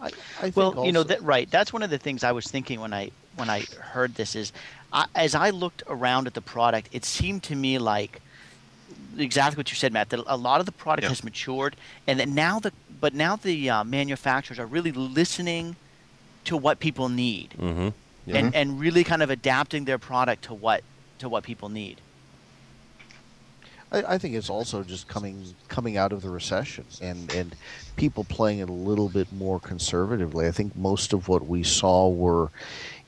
[0.01, 0.83] I, I well, also...
[0.83, 1.49] you know that right.
[1.49, 4.53] That's one of the things I was thinking when I when I heard this is,
[4.93, 8.21] I, as I looked around at the product, it seemed to me like
[9.17, 10.09] exactly what you said, Matt.
[10.09, 11.09] That a lot of the product yeah.
[11.09, 11.75] has matured,
[12.07, 15.75] and that now the but now the uh, manufacturers are really listening
[16.45, 17.89] to what people need, mm-hmm.
[18.25, 18.37] yeah.
[18.37, 20.83] and and really kind of adapting their product to what
[21.19, 21.99] to what people need.
[23.95, 27.55] I, I, think it's also just coming coming out of the recession and and
[27.95, 30.47] people playing it a little bit more conservatively.
[30.47, 32.51] I think most of what we saw were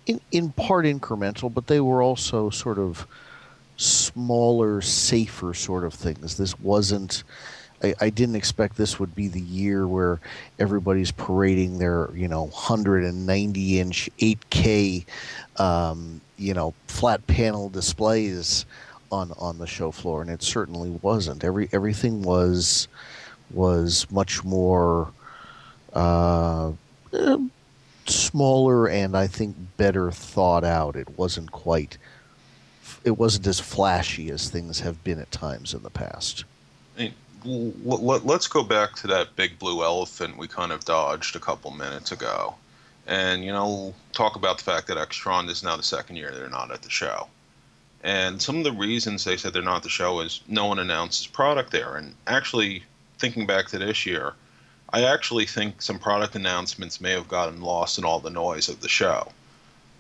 [0.06, 3.06] in in part incremental, but they were also sort of
[3.76, 6.38] smaller, safer sort of things.
[6.38, 7.24] This wasn't.
[7.84, 10.20] I, I, didn't expect this would be the year where
[10.58, 15.06] everybody's parading their, you know, 190 inch 8K,
[15.58, 18.66] um, you know, flat panel displays
[19.12, 21.44] on on the show floor, and it certainly wasn't.
[21.44, 22.88] Every everything was
[23.52, 25.12] was much more
[25.94, 26.72] uh,
[28.06, 30.96] smaller and I think better thought out.
[30.96, 31.98] It wasn't quite.
[33.04, 36.44] It wasn't as flashy as things have been at times in the past.
[37.46, 42.12] let's go back to that big blue elephant we kind of dodged a couple minutes
[42.12, 42.56] ago,
[43.06, 46.50] and you know, talk about the fact that Extron is now the second year they're
[46.50, 47.28] not at the show.
[48.04, 51.28] And some of the reasons they said they're not the show is no one announces
[51.28, 51.96] product there.
[51.96, 52.84] And actually,
[53.18, 54.34] thinking back to this year,
[54.92, 58.82] I actually think some product announcements may have gotten lost in all the noise of
[58.82, 59.32] the show.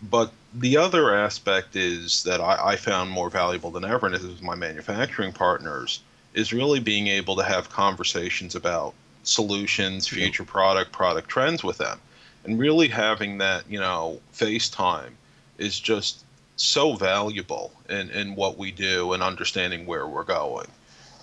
[0.01, 4.23] But the other aspect is that I, I found more valuable than ever, and this
[4.23, 6.01] is my manufacturing partners,
[6.33, 11.99] is really being able to have conversations about solutions, future product, product trends with them.
[12.43, 15.12] And really having that, you know, FaceTime
[15.57, 16.23] is just
[16.58, 20.67] so valuable in, in what we do and understanding where we're going.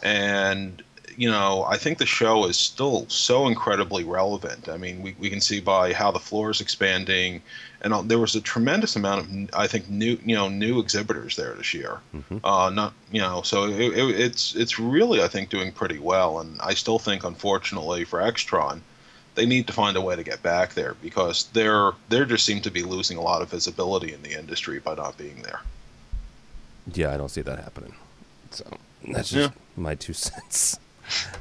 [0.03, 0.83] And,
[1.17, 4.69] you know, I think the show is still so incredibly relevant.
[4.69, 7.43] I mean, we, we can see by how the floor is expanding,
[7.81, 11.55] and there was a tremendous amount of, I think, new you know new exhibitors there
[11.55, 12.01] this year.
[12.15, 12.39] Mm-hmm.
[12.45, 16.41] Uh, not you know, so it, it, it's it's really I think doing pretty well,
[16.41, 18.81] and I still think, unfortunately for Extron,
[19.35, 22.61] they need to find a way to get back there because they're they just seem
[22.63, 25.61] to be losing a lot of visibility in the industry by not being there.
[26.93, 27.95] Yeah, I don't see that happening.
[28.51, 28.65] So
[29.09, 29.61] that's just yeah.
[29.77, 30.79] my two cents.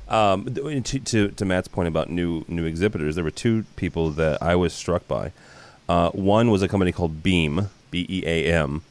[0.09, 4.41] Um, to, to, to Matt's point about new new exhibitors, there were two people that
[4.41, 5.31] I was struck by.
[5.87, 8.81] Uh, one was a company called Beam, B E A M,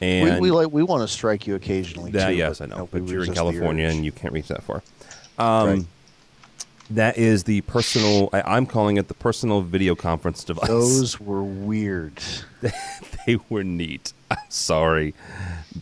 [0.00, 2.10] and we, we, like we want to strike you occasionally.
[2.12, 4.82] That, too, yes, I know, but, you're in California and you can't reach that far.
[5.38, 5.86] Um, right
[6.90, 8.30] That is the personal.
[8.32, 10.68] I, am calling it the personal video conference device.
[10.68, 12.20] Those were weird.
[13.26, 14.12] they were neat.
[14.30, 15.14] I'm sorry.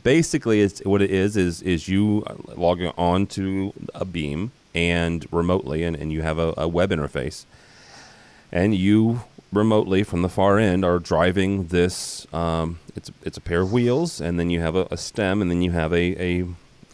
[0.02, 2.24] Basically, it's what it is is is you
[2.56, 7.44] logging on to a Beam and remotely, and, and you have a, a web interface,
[8.50, 12.26] and you remotely from the far end are driving this.
[12.32, 15.50] Um, it's it's a pair of wheels, and then you have a, a stem, and
[15.50, 16.46] then you have a a,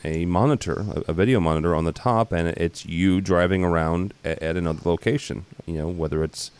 [0.05, 4.43] a monitor, a, a, video monitor on the top, and it's you driving around at,
[4.43, 5.45] at, another location.
[5.67, 6.51] You know whether it's,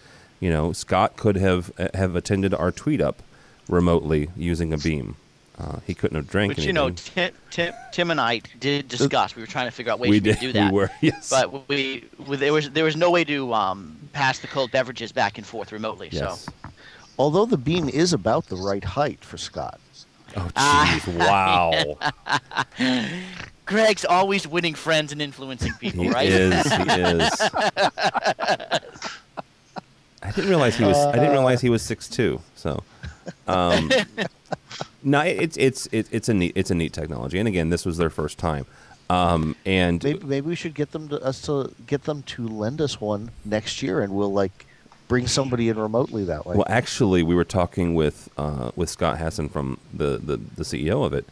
[0.41, 3.23] you know, Scott could have have attended our tweet up
[3.69, 5.17] remotely using a beam.
[5.59, 6.51] Uh, he couldn't have drank.
[6.51, 6.69] But anything.
[6.69, 9.37] you know, Tim, Tim, Tim and I did discuss.
[9.37, 10.73] We were trying to figure out ways we did, to do that.
[10.73, 11.29] We were, yes.
[11.29, 15.13] But we, we, there was there was no way to um, pass the cold beverages
[15.13, 16.09] back and forth remotely.
[16.11, 16.45] Yes.
[16.45, 16.71] So,
[17.19, 19.79] although the beam is about the right height for Scott.
[20.37, 21.19] Oh, jeez!
[21.19, 21.97] wow.
[23.67, 26.29] Greg's always winning friends and influencing people, he right?
[26.29, 27.41] Is, he is.
[30.23, 30.97] I didn't realize he was.
[30.97, 32.41] I didn't realize he was six two.
[32.57, 32.83] So,
[33.47, 33.91] um,
[35.03, 38.11] no, it's it's it's a neat it's a neat technology, and again, this was their
[38.11, 38.67] first time.
[39.09, 42.81] Um, and maybe, maybe we should get them to us to get them to lend
[42.81, 44.67] us one next year, and we'll like
[45.11, 46.55] bring somebody in remotely that way.
[46.57, 51.05] Well, actually, we were talking with uh, with Scott Hassan from the, the, the CEO
[51.05, 51.27] of it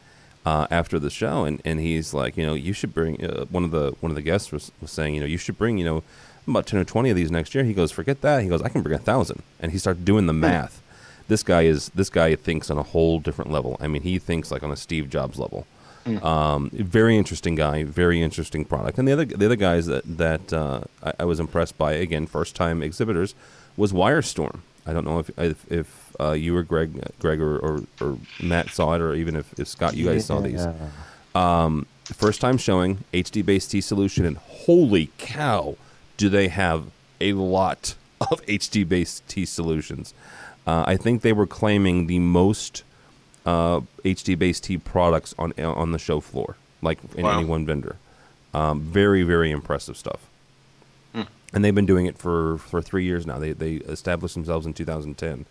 [0.45, 3.65] uh, after the show, and, and he's like, you know, you should bring uh, one
[3.65, 5.85] of the one of the guests was, was saying, you know, you should bring, you
[5.85, 6.03] know,
[6.47, 7.65] about ten or twenty of these next year.
[7.65, 8.43] He goes, forget that.
[8.43, 10.41] He goes, I can bring a thousand, and he started doing the hmm.
[10.41, 10.83] math.
[11.29, 13.77] This guy is this guy thinks on a whole different level.
[13.81, 15.67] I mean, he thinks like on a Steve Jobs level.
[16.05, 16.25] Mm.
[16.25, 18.99] Um, very interesting guy, very interesting product.
[18.99, 22.27] And the other the other guys that that uh, I, I, was impressed by again,
[22.27, 23.35] first time exhibitors
[23.79, 24.61] was WyreStorm.
[24.85, 28.71] I don't know if if, if uh, you or Greg, Greg or, or, or, Matt
[28.71, 30.67] saw it, or even if, if Scott, you guys saw these.
[31.35, 35.77] Um, first time showing HDBaseT solution, and holy cow,
[36.17, 36.87] do they have
[37.21, 40.13] a lot of HDBaseT solutions?
[40.67, 42.83] Uh, I think they were claiming the most
[43.47, 47.39] uh, HDBaseT products on on the show floor, like in wow.
[47.39, 47.97] any one vendor.
[48.55, 50.28] Um, very very impressive stuff
[51.53, 53.39] and they've been doing it for, for three years now.
[53.39, 55.47] They they established themselves in 2010,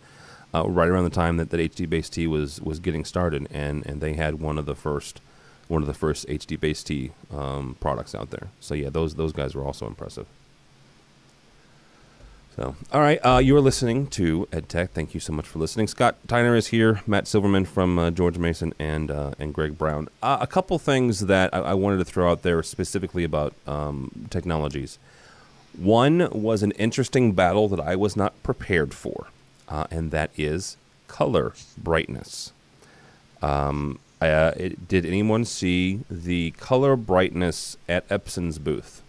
[0.54, 4.14] uh, right around the time that, that HDBaseT was was getting started, and, and they
[4.14, 5.20] had one of the first
[5.68, 8.48] one of the first HDBaseT um, products out there.
[8.60, 10.26] So yeah, those those guys were also impressive.
[12.56, 14.90] So all right, uh, you are listening to EdTech.
[14.90, 15.86] Thank you so much for listening.
[15.86, 20.08] Scott Tiner is here, Matt Silverman from uh, George Mason, and uh, and Greg Brown.
[20.22, 24.26] Uh, a couple things that I, I, wanted to throw out there specifically about um,
[24.30, 24.98] technologies.
[25.78, 29.28] One was an interesting battle that I was not prepared for,
[29.68, 32.52] uh, and that is color brightness.
[33.42, 39.02] Um, uh, it, did anyone see the color brightness at Epson's booth?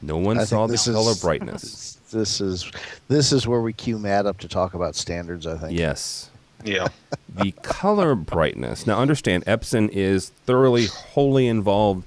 [0.00, 1.98] No one I saw the is, color brightness.
[2.12, 2.70] This is
[3.08, 5.46] this is where we cue Matt up to talk about standards.
[5.46, 5.78] I think.
[5.78, 6.28] Yes.
[6.62, 6.88] Yeah.
[7.34, 8.86] the color brightness.
[8.86, 12.04] Now, understand, Epson is thoroughly, wholly involved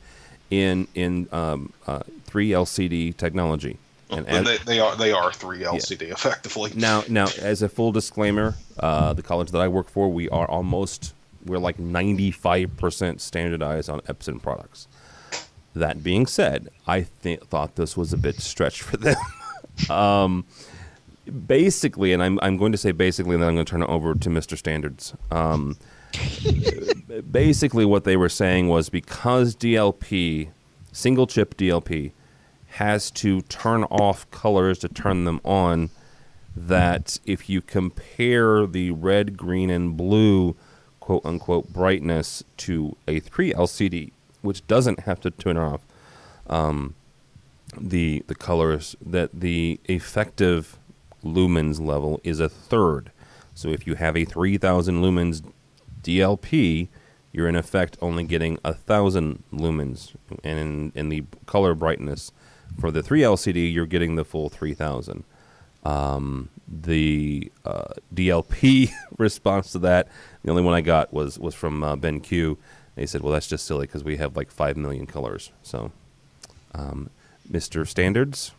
[0.51, 2.03] in in um, uh,
[2.35, 3.77] three LCD technology.
[4.09, 6.07] And as, they, they, are they are three LCD yeah.
[6.11, 6.69] effectively.
[6.75, 10.45] Now now as a full disclaimer, uh, the college that I work for, we are
[10.45, 11.13] almost
[11.45, 14.89] we're like ninety five percent standardized on Epson products.
[15.75, 19.15] That being said, I th- thought this was a bit stretched for them.
[19.89, 20.43] um,
[21.47, 23.89] basically, and I'm I'm going to say basically, and then I'm going to turn it
[23.89, 24.57] over to Mr.
[24.57, 25.13] Standards.
[25.31, 25.77] Um,
[27.31, 30.49] basically, what they were saying was because DLP,
[30.91, 32.11] single chip DLP,
[32.75, 35.89] has to turn off colors to turn them on.
[36.55, 40.55] That if you compare the red, green, and blue
[40.99, 44.11] quote unquote brightness to a 3 LCD,
[44.41, 45.81] which doesn't have to turn off
[46.47, 46.95] um,
[47.77, 50.77] the the colors, that the effective
[51.23, 53.11] lumens level is a third.
[53.53, 55.43] So if you have a 3000 lumens
[56.01, 56.89] DLP,
[57.31, 62.32] you're in effect only getting a thousand lumens, and in, in the color brightness
[62.80, 65.24] for the 3 LCD, you're getting the full 3000.
[65.84, 70.07] Um, the uh, DLP response to that,
[70.43, 72.57] the only one I got was was from uh, BenQ.
[72.95, 75.91] They said, "Well, that's just silly because we have like five million colors." So,
[76.74, 77.11] um,
[77.49, 77.88] Mr.
[77.88, 78.51] Standards.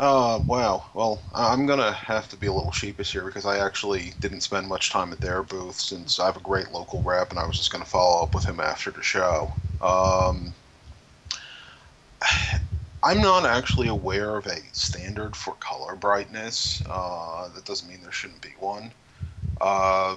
[0.00, 0.84] Uh, wow.
[0.94, 4.68] Well, I'm gonna have to be a little sheepish here because I actually didn't spend
[4.68, 7.58] much time at their booth since I have a great local rep, and I was
[7.58, 9.52] just gonna follow up with him after the show.
[9.82, 10.52] Um,
[13.02, 16.82] I'm not actually aware of a standard for color brightness.
[16.88, 18.90] Uh, that doesn't mean there shouldn't be one.
[19.60, 20.16] Uh,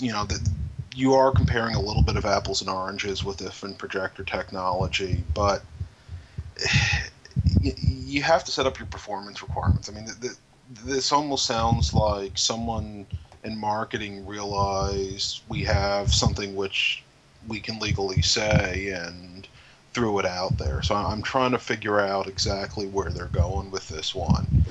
[0.00, 0.48] you know, that
[0.94, 5.62] you are comparing a little bit of apples and oranges with different projector technology, but
[7.60, 9.88] you, you have to set up your performance requirements.
[9.88, 10.36] I mean, the, the,
[10.84, 13.06] this almost sounds like someone
[13.42, 17.02] in marketing realized we have something which
[17.46, 19.33] we can legally say and
[19.94, 20.82] threw it out there.
[20.82, 24.64] So I'm trying to figure out exactly where they're going with this one.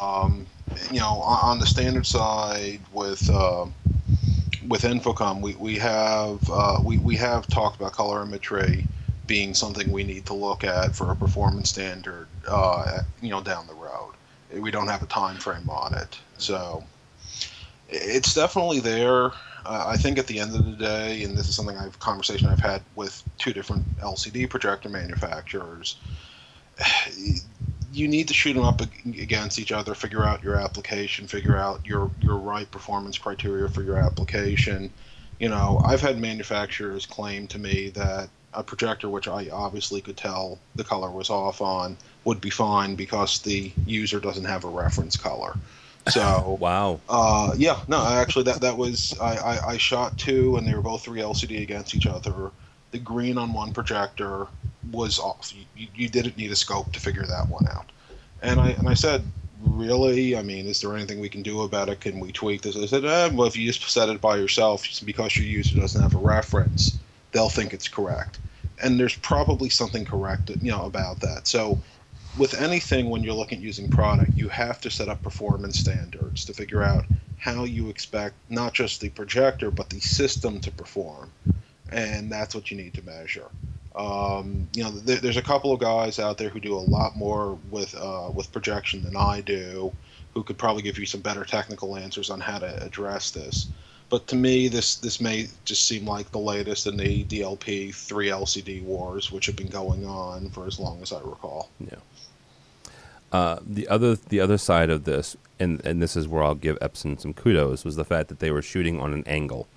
[0.00, 0.46] Um,
[0.92, 3.66] you know, on the standard side with uh,
[4.68, 8.84] with InfoComm, we, we have uh, we, we have talked about colorimetry
[9.26, 13.66] being something we need to look at for a performance standard, uh, you know, down
[13.66, 14.12] the road.
[14.52, 16.84] We don't have a time frame on it, so
[17.88, 19.32] it's definitely there.
[19.66, 22.48] Uh, I think at the end of the day, and this is something I've conversation
[22.48, 25.96] I've had with two different LCD projector manufacturers.
[27.92, 31.80] You need to shoot them up against each other, figure out your application, figure out
[31.84, 34.90] your your right performance criteria for your application.
[35.40, 40.16] You know, I've had manufacturers claim to me that a projector, which I obviously could
[40.16, 44.68] tell the color was off on, would be fine because the user doesn't have a
[44.68, 45.56] reference color.
[46.08, 47.00] So wow.
[47.08, 50.82] Uh, yeah, no, actually that that was I, I, I shot two and they were
[50.82, 52.50] both three LCD against each other.
[52.92, 54.46] The green on one projector
[54.92, 55.52] was off.
[55.76, 57.90] You, you didn't need a scope to figure that one out.
[58.42, 59.24] And I and I said,
[59.60, 60.36] really?
[60.36, 62.00] I mean, is there anything we can do about it?
[62.00, 62.76] Can we tweak this?
[62.76, 66.00] I said, eh, well, if you just set it by yourself, because your user doesn't
[66.00, 66.98] have a reference,
[67.32, 68.38] they'll think it's correct.
[68.82, 71.46] And there's probably something correct, you know, about that.
[71.46, 71.78] So
[72.38, 76.44] with anything when you're looking at using product, you have to set up performance standards
[76.44, 77.06] to figure out
[77.38, 81.30] how you expect not just the projector but the system to perform,
[81.90, 83.46] and that's what you need to measure.
[83.94, 87.16] Um, you know, th- there's a couple of guys out there who do a lot
[87.16, 89.92] more with uh, with projection than I do,
[90.34, 93.68] who could probably give you some better technical answers on how to address this.
[94.08, 98.28] But to me, this this may just seem like the latest in the DLP three
[98.28, 101.70] LCD wars, which have been going on for as long as I recall.
[101.80, 101.96] Yeah.
[103.36, 106.78] Uh, the other the other side of this, and and this is where I'll give
[106.78, 109.68] Epson some kudos, was the fact that they were shooting on an angle,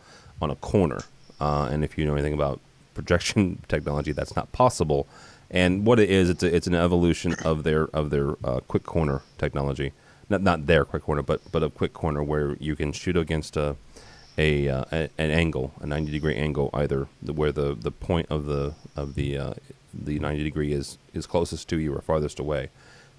[0.41, 1.01] on a corner.
[1.41, 2.61] Uh, and if you know anything about
[2.93, 5.07] projection technology, that's not possible.
[5.51, 8.83] And what it is, it's a, it's an evolution of their of their uh, quick
[8.83, 9.91] corner technology.
[10.29, 13.57] Not not their quick corner, but but a quick corner where you can shoot against
[13.57, 13.75] a
[14.37, 18.75] a, uh, an angle, a 90 degree angle, either where the, the point of the
[18.95, 19.53] of the uh,
[19.93, 22.69] the 90 degree is is closest to you or farthest away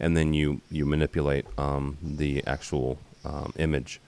[0.01, 4.01] and then you you manipulate um, the actual um, image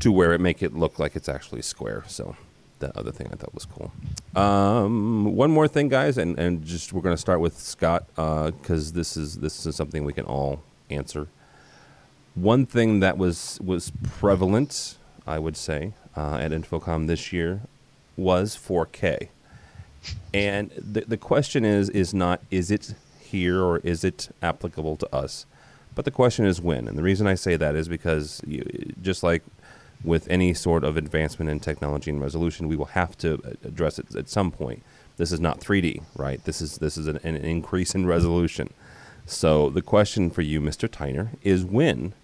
[0.00, 2.04] to where it make it look like it's actually square.
[2.06, 2.36] So
[2.78, 3.92] that other thing I thought was cool.
[4.40, 8.92] Um, one more thing, guys, and, and just we're going to start with Scott because
[8.92, 11.28] uh, this is this is something we can all answer.
[12.34, 14.96] One thing that was was prevalent,
[15.26, 17.62] I would say, uh, at InfoComm this year
[18.16, 19.28] was 4K,
[20.32, 22.94] and the the question is is not is it
[23.28, 25.46] here or is it applicable to us?
[25.94, 26.86] But the question is when.
[26.88, 28.62] And the reason I say that is because you,
[29.02, 29.42] just like
[30.04, 34.14] with any sort of advancement in technology and resolution, we will have to address it
[34.14, 34.82] at some point.
[35.16, 36.42] This is not 3D, right?
[36.44, 38.72] This is this is an, an increase in resolution.
[39.26, 40.88] So the question for you, Mr.
[40.88, 42.14] Tiner, is when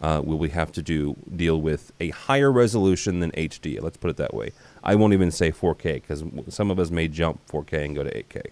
[0.00, 3.80] uh, will we have to do deal with a higher resolution than HD?
[3.80, 4.52] Let's put it that way.
[4.82, 8.10] I won't even say 4K because some of us may jump 4K and go to
[8.24, 8.46] 8K.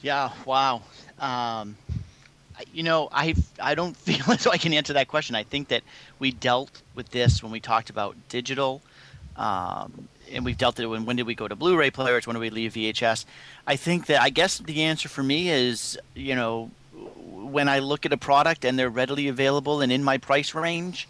[0.00, 0.30] Yeah.
[0.44, 0.82] Wow.
[1.18, 1.76] Um,
[2.72, 5.34] you know, I I don't feel as though I can answer that question.
[5.34, 5.82] I think that
[6.18, 8.82] we dealt with this when we talked about digital,
[9.36, 12.26] um, and we've dealt with it when when did we go to Blu-ray players?
[12.26, 13.24] When did we leave VHS?
[13.66, 16.70] I think that I guess the answer for me is you know
[17.26, 21.08] when I look at a product and they're readily available and in my price range,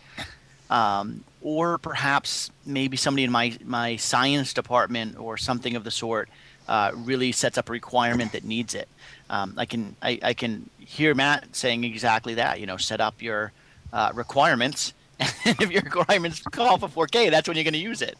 [0.70, 6.28] um, or perhaps maybe somebody in my my science department or something of the sort
[6.68, 8.88] uh, really sets up a requirement that needs it.
[9.30, 12.60] Um, I can I, I, can hear Matt saying exactly that.
[12.60, 13.52] You know, set up your
[13.92, 18.16] uh, requirements, if your requirements call for 4K, that's when you're going to use it.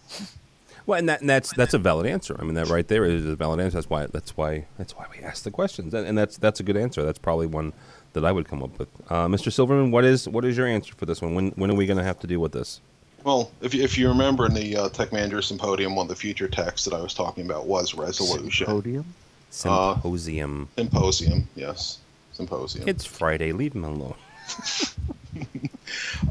[0.87, 2.35] Well, and, that, and that's that's a valid answer.
[2.39, 3.77] I mean, that right there is a valid answer.
[3.77, 6.63] That's why that's why that's why we ask the questions, and, and that's that's a
[6.63, 7.03] good answer.
[7.05, 7.75] That's probably one
[8.15, 8.89] that I would come up with.
[9.11, 9.53] Uh, Mr.
[9.53, 11.35] Silverman, what is what is your answer for this one?
[11.35, 12.81] When when are we going to have to deal with this?
[13.29, 16.17] Well, if you, if you remember in the uh, Tech Manager Symposium, one of the
[16.17, 18.67] future texts that I was talking about was resolution.
[18.67, 19.05] Symposium?
[19.51, 20.69] Symposium.
[20.75, 21.99] Uh, symposium, yes.
[22.33, 22.89] Symposium.
[22.89, 23.53] It's Friday.
[23.53, 24.15] Leave him alone.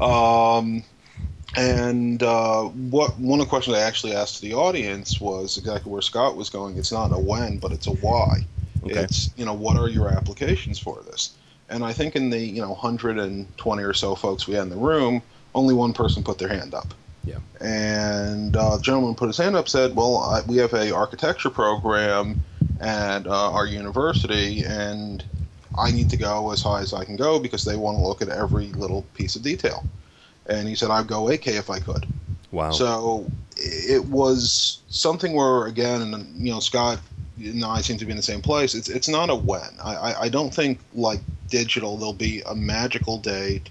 [0.00, 0.82] um,
[1.56, 5.92] and uh, what one of the questions I actually asked to the audience was exactly
[5.92, 6.76] where Scott was going.
[6.76, 8.38] It's not a when, but it's a why.
[8.82, 8.98] Okay.
[8.98, 11.36] It's you know what are your applications for this?
[11.68, 14.76] And I think in the you know 120 or so folks we had in the
[14.76, 15.22] room,
[15.58, 16.94] only one person put their hand up.
[17.24, 17.38] Yeah.
[17.60, 21.50] And uh, the gentleman put his hand up, said, "Well, I, we have a architecture
[21.50, 22.40] program,
[22.80, 25.24] at uh, our university, and
[25.76, 28.22] I need to go as high as I can go because they want to look
[28.22, 29.84] at every little piece of detail.
[30.46, 32.06] And he said I'd go 8K if I could.
[32.50, 32.70] Wow.
[32.70, 37.00] So it was something where, again, and you know, Scott
[37.38, 38.74] and I seem to be in the same place.
[38.74, 39.68] It's it's not a when.
[39.82, 43.68] I, I, I don't think like digital there'll be a magical date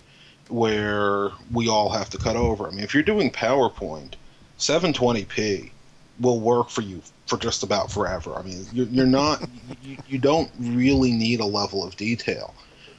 [0.50, 2.68] where we all have to cut over.
[2.68, 4.14] I mean, if you're doing PowerPoint,
[4.58, 5.72] 720p
[6.20, 8.36] will work for you for just about forever.
[8.36, 9.48] I mean, you're, you're not
[9.84, 12.54] you, you don't really need a level of detail.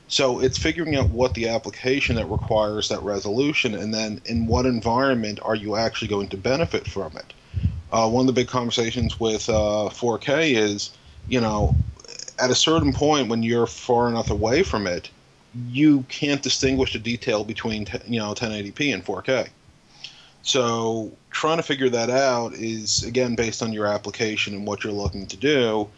[0.08, 4.64] So it's figuring out what the application that requires that resolution, and then in what
[4.64, 7.34] environment are you actually going to benefit from it.
[7.92, 10.90] Uh, one of the big conversations with uh, 4K is,
[11.28, 11.74] you know,
[12.38, 15.10] at a certain point when you're far enough away from it,
[15.68, 19.48] you can't distinguish the detail between you know 1080p and 4K.
[20.42, 24.92] So trying to figure that out is again based on your application and what you're
[24.92, 25.88] looking to do.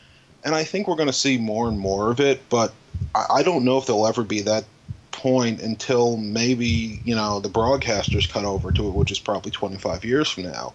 [0.44, 2.72] And I think we're going to see more and more of it, but
[3.14, 4.64] I don't know if there'll ever be that
[5.12, 10.04] point until maybe you know the broadcasters cut over to it, which is probably 25
[10.04, 10.72] years from now,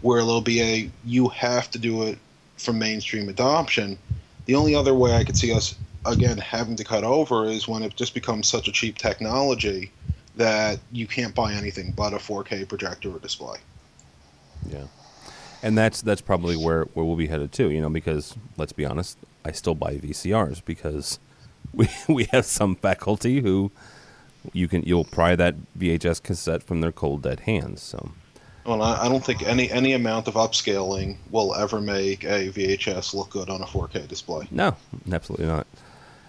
[0.00, 2.18] where there'll be a you have to do it
[2.56, 3.98] for mainstream adoption.
[4.46, 5.76] The only other way I could see us
[6.06, 9.90] again having to cut over is when it just becomes such a cheap technology
[10.36, 13.58] that you can't buy anything but a 4K projector or display.
[14.68, 14.84] Yeah,
[15.62, 17.70] and that's that's probably where where we'll be headed too.
[17.70, 21.18] You know, because let's be honest, I still buy VCRs because
[21.72, 23.70] we we have some faculty who
[24.52, 27.82] you can you'll pry that VHS cassette from their cold dead hands.
[27.82, 28.12] So.
[28.66, 33.28] Well, I don't think any any amount of upscaling will ever make a VHS look
[33.28, 34.48] good on a 4K display.
[34.50, 34.74] No,
[35.12, 35.66] absolutely not.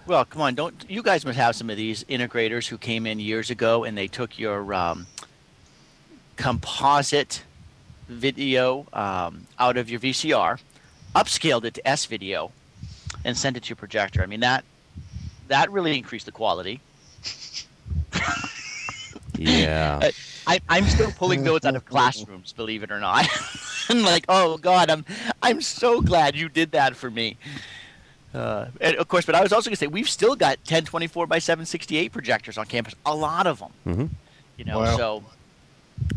[0.07, 3.19] Well, come on, don't you guys must have some of these integrators who came in
[3.19, 5.07] years ago and they took your um,
[6.35, 7.43] composite
[8.07, 10.59] video um, out of your VCR,
[11.15, 12.51] upscaled it to S video,
[13.23, 14.21] and sent it to your projector.
[14.21, 14.63] I mean that
[15.47, 16.81] that really increased the quality.
[19.37, 20.11] yeah.
[20.47, 23.27] I, I'm still pulling notes out of classrooms, believe it or not.
[23.89, 25.03] I'm like, oh God, I'm
[25.41, 27.37] I'm so glad you did that for me.
[28.35, 31.25] Uh, and of course, but I was also going to say we've still got 1024
[31.25, 33.71] by 768 projectors on campus, a lot of them.
[33.87, 34.05] Mm-hmm.
[34.57, 34.97] You know, wow.
[34.97, 35.23] so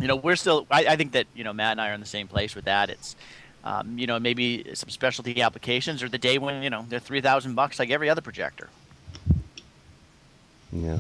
[0.01, 0.67] you know we're still.
[0.71, 2.65] I, I, think that you know Matt and I are in the same place with
[2.65, 2.91] that.
[2.91, 3.15] It's
[3.63, 7.21] um, you know maybe some specialty applications or the day when you know they're three
[7.21, 8.69] thousand bucks like every other projector.
[10.73, 10.99] Yeah.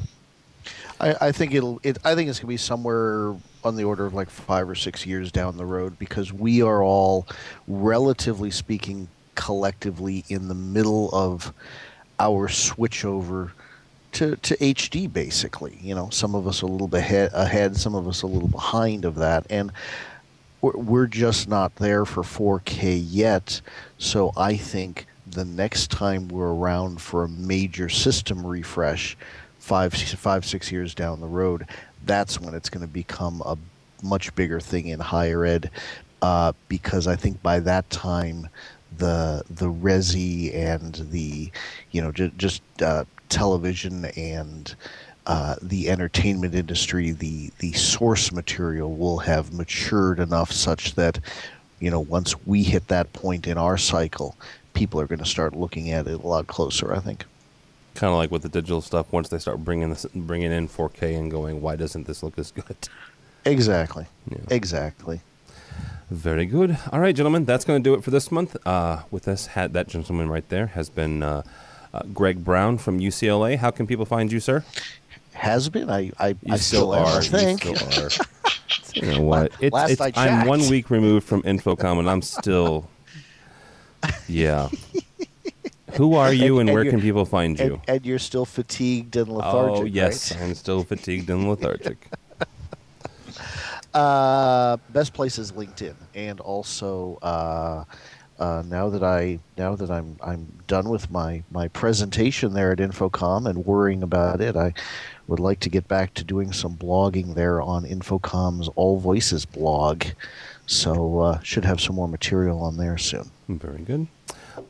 [1.01, 1.81] I, I think it'll.
[1.83, 5.05] It, I think it's gonna be somewhere on the order of like five or six
[5.05, 7.27] years down the road because we are all,
[7.66, 9.09] relatively speaking,
[9.39, 11.55] collectively in the middle of
[12.18, 13.53] our switchover
[14.12, 15.78] to, to HD basically.
[15.80, 18.49] You know, some of us a little bit ahead, ahead, some of us a little
[18.49, 19.72] behind of that, and
[20.61, 23.61] we're, we're just not there for 4K yet.
[23.97, 29.16] So I think the next time we're around for a major system refresh,
[29.61, 31.66] five, five, six years down the road,
[32.07, 33.57] that's when it's going to become a
[34.03, 35.70] much bigger thing in higher ed.
[36.20, 38.49] Uh, because I think by that time
[38.97, 41.51] the the resi and the
[41.91, 44.74] you know just, just uh, television and
[45.26, 51.20] uh, the entertainment industry, the the source material will have matured enough such that
[51.80, 54.34] you know once we hit that point in our cycle,
[54.72, 56.95] people are going to start looking at it a lot closer.
[56.95, 57.24] I think.
[57.95, 59.12] Kind of like with the digital stuff.
[59.12, 62.53] Once they start bringing this, bringing in 4K and going, why doesn't this look as
[62.53, 62.89] good?
[63.45, 64.07] Exactly.
[64.30, 64.39] Yeah.
[64.51, 65.20] Exactly.
[66.11, 66.79] Very good.
[66.91, 68.57] All right, gentlemen, that's going to do it for this month.
[68.67, 71.43] Uh, with us, had that gentleman right there has been uh,
[71.93, 73.59] uh, Greg Brown from UCLA.
[73.59, 74.65] How can people find you, sir?
[75.35, 75.91] Has been.
[75.91, 77.19] I I, I still, still, are.
[77.19, 77.65] I think.
[77.65, 78.11] You still are.
[78.95, 79.53] you know what?
[79.61, 82.89] It's, Last it's, I I'm one week removed from InfoComm, and I'm still.
[84.29, 84.69] Yeah.
[85.95, 87.75] Who are you, and, And- and where can people find you?
[87.75, 89.81] And, and you're still fatigued and lethargic.
[89.81, 90.43] oh yes, right?
[90.45, 92.09] I'm still fatigued and lethargic.
[93.95, 97.84] Uh, best place is LinkedIn, and also uh,
[98.39, 102.78] uh, now that I now that I'm I'm done with my my presentation there at
[102.78, 104.74] InfoComm and worrying about it, I
[105.26, 110.05] would like to get back to doing some blogging there on InfoComm's All Voices blog.
[110.66, 113.30] So uh, should have some more material on there soon.
[113.49, 114.07] Very good.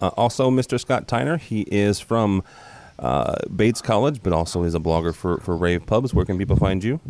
[0.00, 0.78] Uh, also, Mr.
[0.78, 2.44] Scott Tiner, he is from
[2.98, 6.14] uh, Bates College, but also is a blogger for, for Rave Pubs.
[6.14, 7.00] Where can people find you?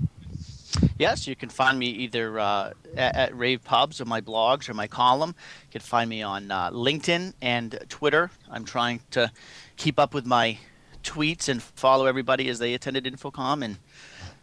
[0.98, 4.74] Yes, you can find me either uh, at, at Rave Pubs or my blogs or
[4.74, 5.34] my column.
[5.62, 8.30] You can find me on uh, LinkedIn and Twitter.
[8.50, 9.30] I'm trying to
[9.76, 10.58] keep up with my
[11.02, 13.78] tweets and follow everybody as they attended InfoComm, and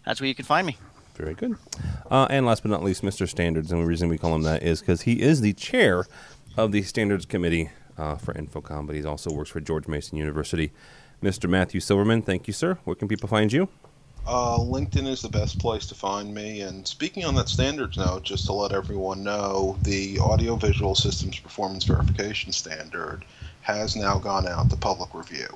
[0.06, 0.78] that's where you can find me.
[1.16, 1.56] Very good.
[2.10, 3.28] Uh, and last but not least, Mr.
[3.28, 3.72] Standards.
[3.72, 6.06] And the reason we call him that is because he is the chair
[6.58, 10.72] of the Standards Committee uh, for InfoComm, but he also works for George Mason University.
[11.24, 11.50] Mr.
[11.50, 12.78] Matthew Silverman, thank you, sir.
[12.84, 13.70] Where can people find you?
[14.28, 16.62] Uh, LinkedIn is the best place to find me.
[16.62, 21.84] And speaking on that standards note, just to let everyone know, the Audiovisual Systems Performance
[21.84, 23.24] Verification Standard
[23.62, 25.48] has now gone out to public review.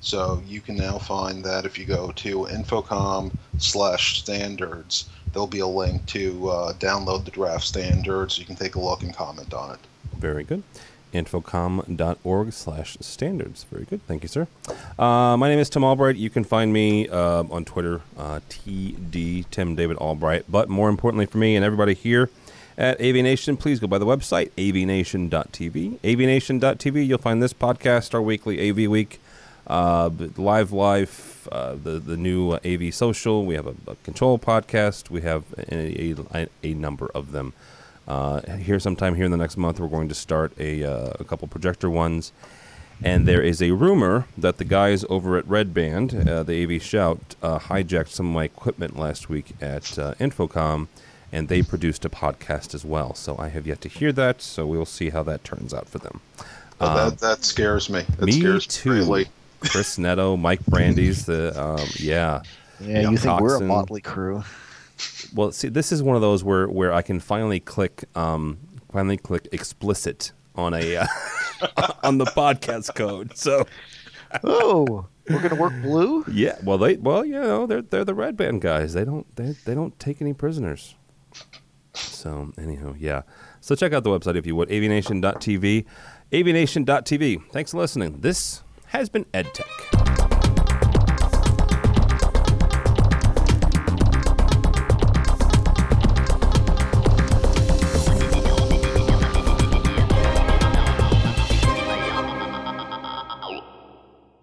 [0.00, 5.60] So you can now find that if you go to infocomm slash standards, there'll be
[5.60, 8.38] a link to uh, download the draft standards.
[8.38, 9.80] You can take a look and comment on it.
[10.18, 10.64] Very good
[11.12, 13.64] infocomm.org slash standards.
[13.64, 14.04] Very good.
[14.06, 14.46] Thank you, sir.
[14.98, 16.16] Uh, my name is Tim Albright.
[16.16, 20.44] You can find me uh, on Twitter, uh, TD, Tim David Albright.
[20.48, 22.30] But more importantly for me and everybody here
[22.78, 25.98] at AVNation, please go by the website, avnation.tv.
[26.00, 29.20] avnation.tv, you'll find this podcast, our weekly AV Week,
[29.66, 33.44] uh, Live Life, uh, the, the new AV Social.
[33.44, 35.10] We have a, a control podcast.
[35.10, 37.52] We have a, a, a number of them.
[38.10, 41.24] Uh, here, sometime here in the next month, we're going to start a, uh, a
[41.24, 42.32] couple projector ones.
[43.04, 46.82] And there is a rumor that the guys over at Red Band, uh, the AV
[46.82, 50.88] Shout, uh, hijacked some of my equipment last week at uh, InfoComm,
[51.30, 53.14] and they produced a podcast as well.
[53.14, 55.98] So I have yet to hear that, so we'll see how that turns out for
[55.98, 56.20] them.
[56.80, 58.02] Oh, that, um, that scares me.
[58.18, 59.08] That me scares too.
[59.08, 59.26] Me
[59.60, 62.42] Chris Netto, Mike Brandy's the um, yeah.
[62.80, 64.42] Yeah, you think we're a motley crew?
[65.34, 68.58] Well, see, this is one of those where where I can finally click um,
[68.92, 71.06] finally click explicit on a uh,
[72.02, 73.36] on the podcast code.
[73.36, 73.66] So,
[74.44, 76.24] oh, we're gonna work blue.
[76.30, 78.92] Yeah, well they well you know they're they're the red band guys.
[78.92, 80.94] They don't they they don't take any prisoners.
[81.94, 83.22] So anyhow, yeah.
[83.60, 85.84] So check out the website if you would, avnation.tv,
[86.32, 87.50] avnation.tv.
[87.50, 88.20] Thanks for listening.
[88.20, 90.29] This has been EdTech.